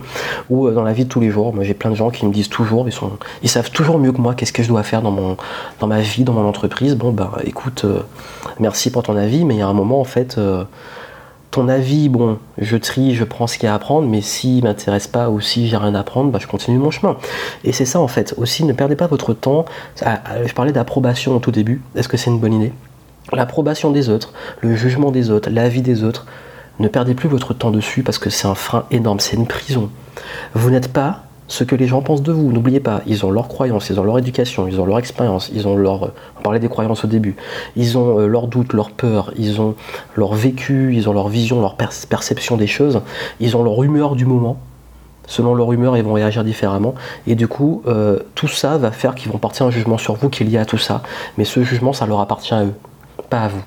ou 0.50 0.70
dans 0.72 0.84
la 0.84 0.94
vie 0.94 1.06
de 1.06 1.10
tous 1.10 1.20
les 1.20 1.30
jours. 1.30 1.54
Moi 1.54 1.64
j'ai 1.64 1.76
plein 1.76 1.92
de 1.92 1.96
gens 1.96 2.10
qui 2.10 2.26
me 2.26 2.34
disent 2.34 2.50
toujours, 2.50 2.88
ils, 2.88 2.94
sont, 2.94 3.12
ils 3.44 3.50
savent 3.50 3.72
toujours 3.72 4.00
mieux 4.00 4.12
que 4.12 4.22
moi 4.22 4.34
qu'est-ce 4.34 4.54
que 4.54 4.64
je 4.64 4.70
dois 4.70 4.84
faire 4.84 5.02
dans, 5.02 5.12
mon, 5.12 5.38
dans 5.80 5.88
ma 5.88 6.02
vie, 6.02 6.24
dans 6.24 6.34
mon 6.34 6.48
entreprise. 6.48 6.96
Bon 6.96 7.12
ben 7.12 7.32
écoute, 7.46 7.86
merci 8.60 8.90
pour 8.90 9.04
ton 9.04 9.16
avis, 9.16 9.46
mais 9.46 9.56
il 9.56 9.60
y 9.60 9.64
a 9.64 9.68
un 9.68 9.74
moment 9.74 10.02
en 10.02 10.06
fait 10.06 10.40
ton 11.54 11.70
avis, 11.70 12.10
bon, 12.10 12.40
je 12.58 12.76
trie, 12.78 13.14
je 13.14 13.24
prends 13.24 13.46
ce 13.46 13.60
qu'il 13.60 13.68
y 13.68 13.70
a 13.70 13.74
à 13.74 13.76
apprendre, 13.76 14.08
mais 14.08 14.22
s'il 14.22 14.64
m'intéresse 14.64 15.06
pas 15.08 15.30
ou 15.30 15.40
si 15.40 15.68
j'ai 15.68 15.78
rien 15.78 15.94
à 15.94 16.00
apprendre, 16.00 16.32
bah, 16.32 16.40
je 16.42 16.48
continue 16.48 16.80
mon 16.80 16.90
chemin. 16.90 17.16
Et 17.64 17.72
c'est 17.72 17.86
ça 17.86 18.00
en 18.00 18.08
fait. 18.08 18.34
Aussi, 18.38 18.66
ne 18.66 18.74
perdez 18.74 18.96
pas 18.96 19.06
votre 19.06 19.34
temps. 19.34 19.66
Je 20.02 20.54
parlais 20.54 20.72
d'approbation 20.72 21.36
au 21.36 21.40
tout 21.40 21.52
début. 21.52 21.82
Est-ce 21.96 22.08
que 22.10 22.18
c'est 22.18 22.32
une 22.32 22.40
bonne 22.40 22.54
idée? 22.54 22.74
L'approbation 23.32 23.92
des 23.92 24.10
autres, 24.10 24.34
le 24.62 24.76
jugement 24.76 25.12
des 25.12 25.30
autres, 25.30 25.52
l'avis 25.52 25.84
des 25.84 26.04
autres. 26.04 26.26
Ne 26.80 26.88
perdez 26.88 27.14
plus 27.14 27.30
votre 27.30 27.54
temps 27.54 27.70
dessus 27.70 28.02
parce 28.02 28.18
que 28.18 28.32
c'est 28.32 28.48
un 28.48 28.56
frein 28.56 28.86
énorme, 28.90 29.20
c'est 29.20 29.36
une 29.36 29.46
prison. 29.46 29.92
Vous 30.56 30.72
n'êtes 30.72 30.92
pas 30.92 31.26
ce 31.48 31.64
que 31.64 31.76
les 31.76 31.88
gens 31.88 32.02
pensent 32.02 32.22
de 32.22 32.32
vous. 32.32 32.52
N'oubliez 32.52 32.80
pas, 32.80 33.02
ils 33.06 33.26
ont 33.26 33.32
leurs 33.32 33.48
croyances, 33.48 33.90
ils 33.90 34.00
ont 34.00 34.04
leur 34.04 34.18
éducation, 34.18 34.68
ils 34.68 34.80
ont 34.80 34.86
leur 34.86 35.00
expérience, 35.00 35.52
ils 35.54 35.68
ont 35.68 35.76
leur. 35.76 36.12
On 36.38 36.42
parlait 36.42 36.60
des 36.60 36.70
croyances 36.70 37.04
au 37.04 37.08
début. 37.08 37.36
Ils 37.76 37.98
ont 37.98 38.20
euh, 38.20 38.28
leurs 38.28 38.48
doutes, 38.48 38.74
leurs 38.74 38.92
peurs, 38.92 39.34
ils 39.38 39.62
ont 39.62 39.76
leur 40.16 40.34
vécu, 40.34 40.96
ils 40.96 41.10
ont 41.10 41.14
leur 41.14 41.28
vision, 41.28 41.62
leur 41.62 41.76
perception 41.76 42.58
des 42.58 42.68
choses, 42.68 43.02
ils 43.40 43.58
ont 43.58 43.64
leur 43.64 43.82
humeur 43.84 44.16
du 44.16 44.26
moment. 44.26 44.58
Selon 45.26 45.56
leur 45.56 45.72
humeur, 45.72 45.96
ils 45.96 46.04
vont 46.04 46.14
réagir 46.14 46.44
différemment. 46.44 46.96
Et 47.28 47.36
du 47.36 47.48
coup, 47.48 47.82
euh, 47.88 48.20
tout 48.36 48.50
ça 48.50 48.78
va 48.78 48.92
faire 48.92 49.16
qu'ils 49.16 49.32
vont 49.32 49.38
porter 49.38 49.64
un 49.64 49.72
jugement 49.72 49.98
sur 49.98 50.16
vous 50.16 50.30
qui 50.30 50.44
est 50.44 50.46
lié 50.46 50.58
à 50.58 50.66
tout 50.66 50.78
ça. 50.78 51.02
Mais 51.38 51.46
ce 51.46 51.64
jugement, 51.64 51.94
ça 51.94 52.06
leur 52.06 52.20
appartient 52.20 52.54
à 52.54 52.66
eux, 52.66 52.74
pas 53.30 53.40
à 53.40 53.48
vous. 53.48 53.64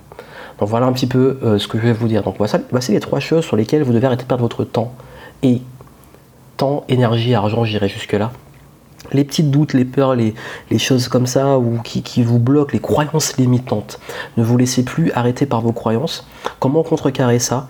Donc 0.59 0.69
voilà 0.69 0.87
un 0.87 0.93
petit 0.93 1.07
peu 1.07 1.39
euh, 1.43 1.59
ce 1.59 1.69
que 1.69 1.79
je 1.79 1.85
vais 1.85 1.93
vous 1.93 2.09
dire. 2.09 2.23
Donc 2.23 2.37
voici 2.39 2.93
les 2.93 3.01
trois 3.01 3.21
choses 3.21 3.45
sur 3.45 3.57
lesquelles 3.57 3.83
vous 3.83 3.93
devez 3.93 4.07
arrêter 4.07 4.25
de 4.25 4.29
perdre 4.29 4.43
votre 4.43 4.65
temps 4.65 4.93
temps, 6.57 6.85
énergie, 6.89 7.35
argent, 7.35 7.65
j'irai 7.65 7.89
jusque-là. 7.89 8.33
Les 9.13 9.25
petits 9.25 9.43
doutes, 9.43 9.73
les 9.73 9.85
peurs, 9.85 10.15
les, 10.15 10.35
choses 10.79 11.09
comme 11.09 11.27
ça 11.27 11.59
ou 11.59 11.79
qui, 11.83 12.23
vous 12.23 12.39
bloquent, 12.39 12.73
les 12.73 12.81
croyances 12.81 13.37
limitantes. 13.37 14.01
Ne 14.37 14.45
vous 14.45 14.57
laissez 14.57 14.85
plus 14.85 15.13
arrêter 15.13 15.47
par 15.47 15.61
vos 15.61 15.73
croyances. 15.73 16.27
Comment 16.59 16.83
contrecarrer 16.83 17.39
ça? 17.39 17.69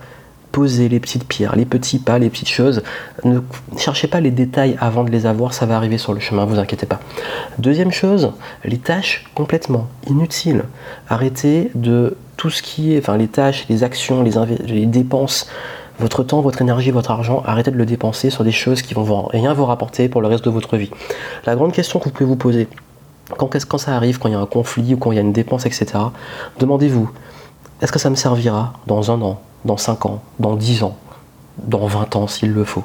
Posez 0.51 0.89
les 0.89 0.99
petites 0.99 1.27
pierres, 1.27 1.55
les 1.55 1.65
petits 1.65 1.99
pas, 1.99 2.17
les 2.17 2.29
petites 2.29 2.49
choses. 2.49 2.81
Ne 3.23 3.41
cherchez 3.77 4.07
pas 4.07 4.19
les 4.19 4.31
détails 4.31 4.75
avant 4.79 5.03
de 5.03 5.11
les 5.11 5.27
avoir, 5.27 5.53
ça 5.53 5.67
va 5.67 5.75
arriver 5.75 5.99
sur 5.99 6.13
le 6.13 6.19
chemin, 6.19 6.45
vous 6.45 6.57
inquiétez 6.57 6.87
pas. 6.87 6.99
Deuxième 7.59 7.91
chose, 7.91 8.31
les 8.63 8.79
tâches 8.79 9.25
complètement 9.35 9.87
inutiles. 10.09 10.63
Arrêtez 11.09 11.69
de 11.75 12.17
tout 12.37 12.49
ce 12.49 12.63
qui 12.63 12.93
est, 12.95 12.99
enfin 12.99 13.17
les 13.17 13.27
tâches, 13.27 13.65
les 13.69 13.83
actions, 13.83 14.23
les, 14.23 14.31
les 14.65 14.85
dépenses 14.85 15.47
votre 15.99 16.23
temps, 16.23 16.41
votre 16.41 16.61
énergie, 16.61 16.91
votre 16.91 17.11
argent, 17.11 17.41
arrêtez 17.45 17.71
de 17.71 17.77
le 17.77 17.85
dépenser 17.85 18.29
sur 18.29 18.43
des 18.43 18.51
choses 18.51 18.81
qui 18.81 18.93
vont 18.93 19.23
rien 19.27 19.53
vous 19.53 19.65
rapporter 19.65 20.09
pour 20.09 20.21
le 20.21 20.27
reste 20.27 20.45
de 20.45 20.49
votre 20.49 20.77
vie. 20.77 20.91
La 21.45 21.55
grande 21.55 21.71
question 21.71 21.99
que 21.99 22.05
vous 22.05 22.11
pouvez 22.11 22.25
vous 22.25 22.35
poser, 22.35 22.67
quand, 23.37 23.49
quand 23.67 23.77
ça 23.77 23.95
arrive, 23.95 24.19
quand 24.19 24.29
il 24.29 24.33
y 24.33 24.35
a 24.35 24.39
un 24.39 24.45
conflit 24.45 24.93
ou 24.93 24.97
quand 24.97 25.11
il 25.11 25.15
y 25.15 25.17
a 25.17 25.21
une 25.21 25.33
dépense, 25.33 25.65
etc., 25.65 25.85
demandez-vous, 26.59 27.09
est-ce 27.81 27.91
que 27.91 27.99
ça 27.99 28.09
me 28.09 28.15
servira 28.15 28.73
dans 28.85 29.11
un 29.11 29.21
an, 29.21 29.41
dans 29.65 29.77
cinq 29.77 30.05
ans, 30.05 30.21
dans 30.39 30.55
dix 30.55 30.83
ans, 30.83 30.97
dans 31.57 31.85
20 31.87 32.15
ans 32.15 32.27
s'il 32.27 32.53
le 32.53 32.63
faut? 32.63 32.83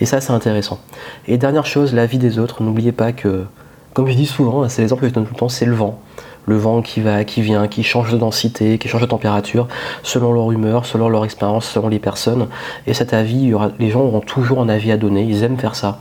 Et 0.00 0.06
ça, 0.06 0.20
c'est 0.20 0.32
intéressant. 0.32 0.78
Et 1.26 1.38
dernière 1.38 1.66
chose, 1.66 1.94
la 1.94 2.06
vie 2.06 2.18
des 2.18 2.38
autres, 2.38 2.62
n'oubliez 2.62 2.92
pas 2.92 3.12
que, 3.12 3.44
comme 3.92 4.06
je 4.06 4.14
dis 4.14 4.26
souvent, 4.26 4.68
c'est 4.68 4.82
l'exemple 4.82 5.02
que 5.02 5.08
je 5.08 5.14
donne 5.14 5.26
tout 5.26 5.34
le 5.34 5.38
temps, 5.38 5.48
c'est 5.48 5.66
le 5.66 5.74
vent. 5.74 6.00
Le 6.46 6.56
vent 6.56 6.82
qui 6.82 7.00
va, 7.00 7.24
qui 7.24 7.40
vient, 7.42 7.68
qui 7.68 7.82
change 7.82 8.12
de 8.12 8.18
densité, 8.18 8.78
qui 8.78 8.88
change 8.88 9.00
de 9.00 9.06
température, 9.06 9.66
selon 10.02 10.32
leur 10.32 10.52
humeur, 10.52 10.86
selon 10.86 11.08
leur 11.08 11.24
expérience, 11.24 11.66
selon 11.66 11.88
les 11.88 11.98
personnes. 11.98 12.48
Et 12.86 12.94
cet 12.94 13.14
avis, 13.14 13.52
les 13.78 13.90
gens 13.90 14.00
auront 14.00 14.20
toujours 14.20 14.60
un 14.60 14.68
avis 14.68 14.92
à 14.92 14.96
donner, 14.96 15.22
ils 15.22 15.42
aiment 15.42 15.58
faire 15.58 15.74
ça. 15.74 16.00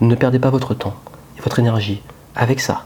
Ne 0.00 0.14
perdez 0.14 0.38
pas 0.38 0.50
votre 0.50 0.74
temps 0.74 0.94
et 1.38 1.42
votre 1.42 1.58
énergie 1.58 2.00
avec 2.34 2.60
ça. 2.60 2.84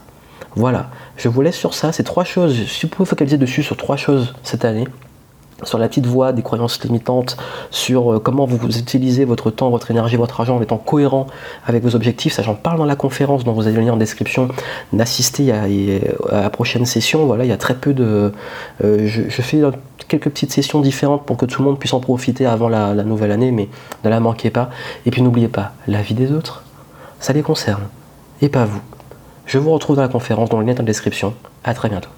Voilà, 0.55 0.89
je 1.17 1.29
vous 1.29 1.41
laisse 1.41 1.55
sur 1.55 1.75
ça. 1.75 1.91
C'est 1.91 2.03
trois 2.03 2.23
choses. 2.23 2.65
Si 2.67 2.87
vous 2.87 2.89
pouvez 2.89 3.07
focaliser 3.07 3.37
dessus 3.37 3.61
sur 3.61 3.77
trois 3.77 3.95
choses 3.95 4.33
cette 4.41 4.65
année, 4.65 4.87
sur 5.63 5.77
la 5.77 5.87
petite 5.87 6.05
voie 6.05 6.33
des 6.33 6.41
croyances 6.41 6.83
limitantes, 6.83 7.37
sur 7.71 8.13
euh, 8.13 8.19
comment 8.19 8.45
vous 8.45 8.77
utilisez 8.77 9.25
votre 9.25 9.49
temps, 9.51 9.69
votre 9.69 9.91
énergie, 9.91 10.15
votre 10.15 10.39
argent 10.39 10.57
en 10.57 10.61
étant 10.61 10.77
cohérent 10.77 11.27
avec 11.65 11.83
vos 11.83 11.95
objectifs. 11.95 12.33
Ça, 12.33 12.43
j'en 12.43 12.55
parle 12.55 12.77
dans 12.77 12.85
la 12.85 12.95
conférence 12.95 13.43
dont 13.43 13.53
vous 13.53 13.67
avez 13.67 13.77
le 13.77 13.83
lien 13.83 13.93
en 13.93 13.97
description. 13.97 14.49
D'assister 14.93 15.51
à, 15.51 15.67
la 16.31 16.49
prochaine 16.49 16.85
session. 16.85 17.25
Voilà, 17.25 17.45
il 17.45 17.49
y 17.49 17.53
a 17.53 17.57
très 17.57 17.75
peu 17.75 17.93
de. 17.93 18.31
Euh, 18.83 19.07
je, 19.07 19.41
fais 19.41 19.61
quelques 20.07 20.29
petites 20.29 20.51
sessions 20.51 20.79
différentes 20.79 21.25
pour 21.25 21.37
que 21.37 21.45
tout 21.45 21.61
le 21.61 21.67
monde 21.67 21.79
puisse 21.79 21.93
en 21.93 21.99
profiter 21.99 22.45
avant 22.45 22.69
la, 22.69 22.93
la 22.93 23.03
nouvelle 23.03 23.31
année, 23.31 23.51
mais 23.51 23.69
ne 24.03 24.09
la 24.09 24.19
manquez 24.19 24.49
pas. 24.49 24.69
Et 25.05 25.11
puis 25.11 25.21
n'oubliez 25.21 25.47
pas, 25.47 25.73
la 25.87 26.01
vie 26.01 26.13
des 26.13 26.31
autres, 26.31 26.63
ça 27.19 27.33
les 27.33 27.41
concerne, 27.41 27.83
et 28.41 28.49
pas 28.49 28.65
vous. 28.65 28.81
Je 29.45 29.57
vous 29.57 29.71
retrouve 29.71 29.95
dans 29.95 30.01
la 30.01 30.09
conférence 30.09 30.49
dont 30.49 30.59
le 30.59 30.65
lien 30.65 30.73
est 30.73 30.79
en 30.79 30.83
description. 30.83 31.33
A 31.63 31.73
très 31.73 31.89
bientôt. 31.89 32.09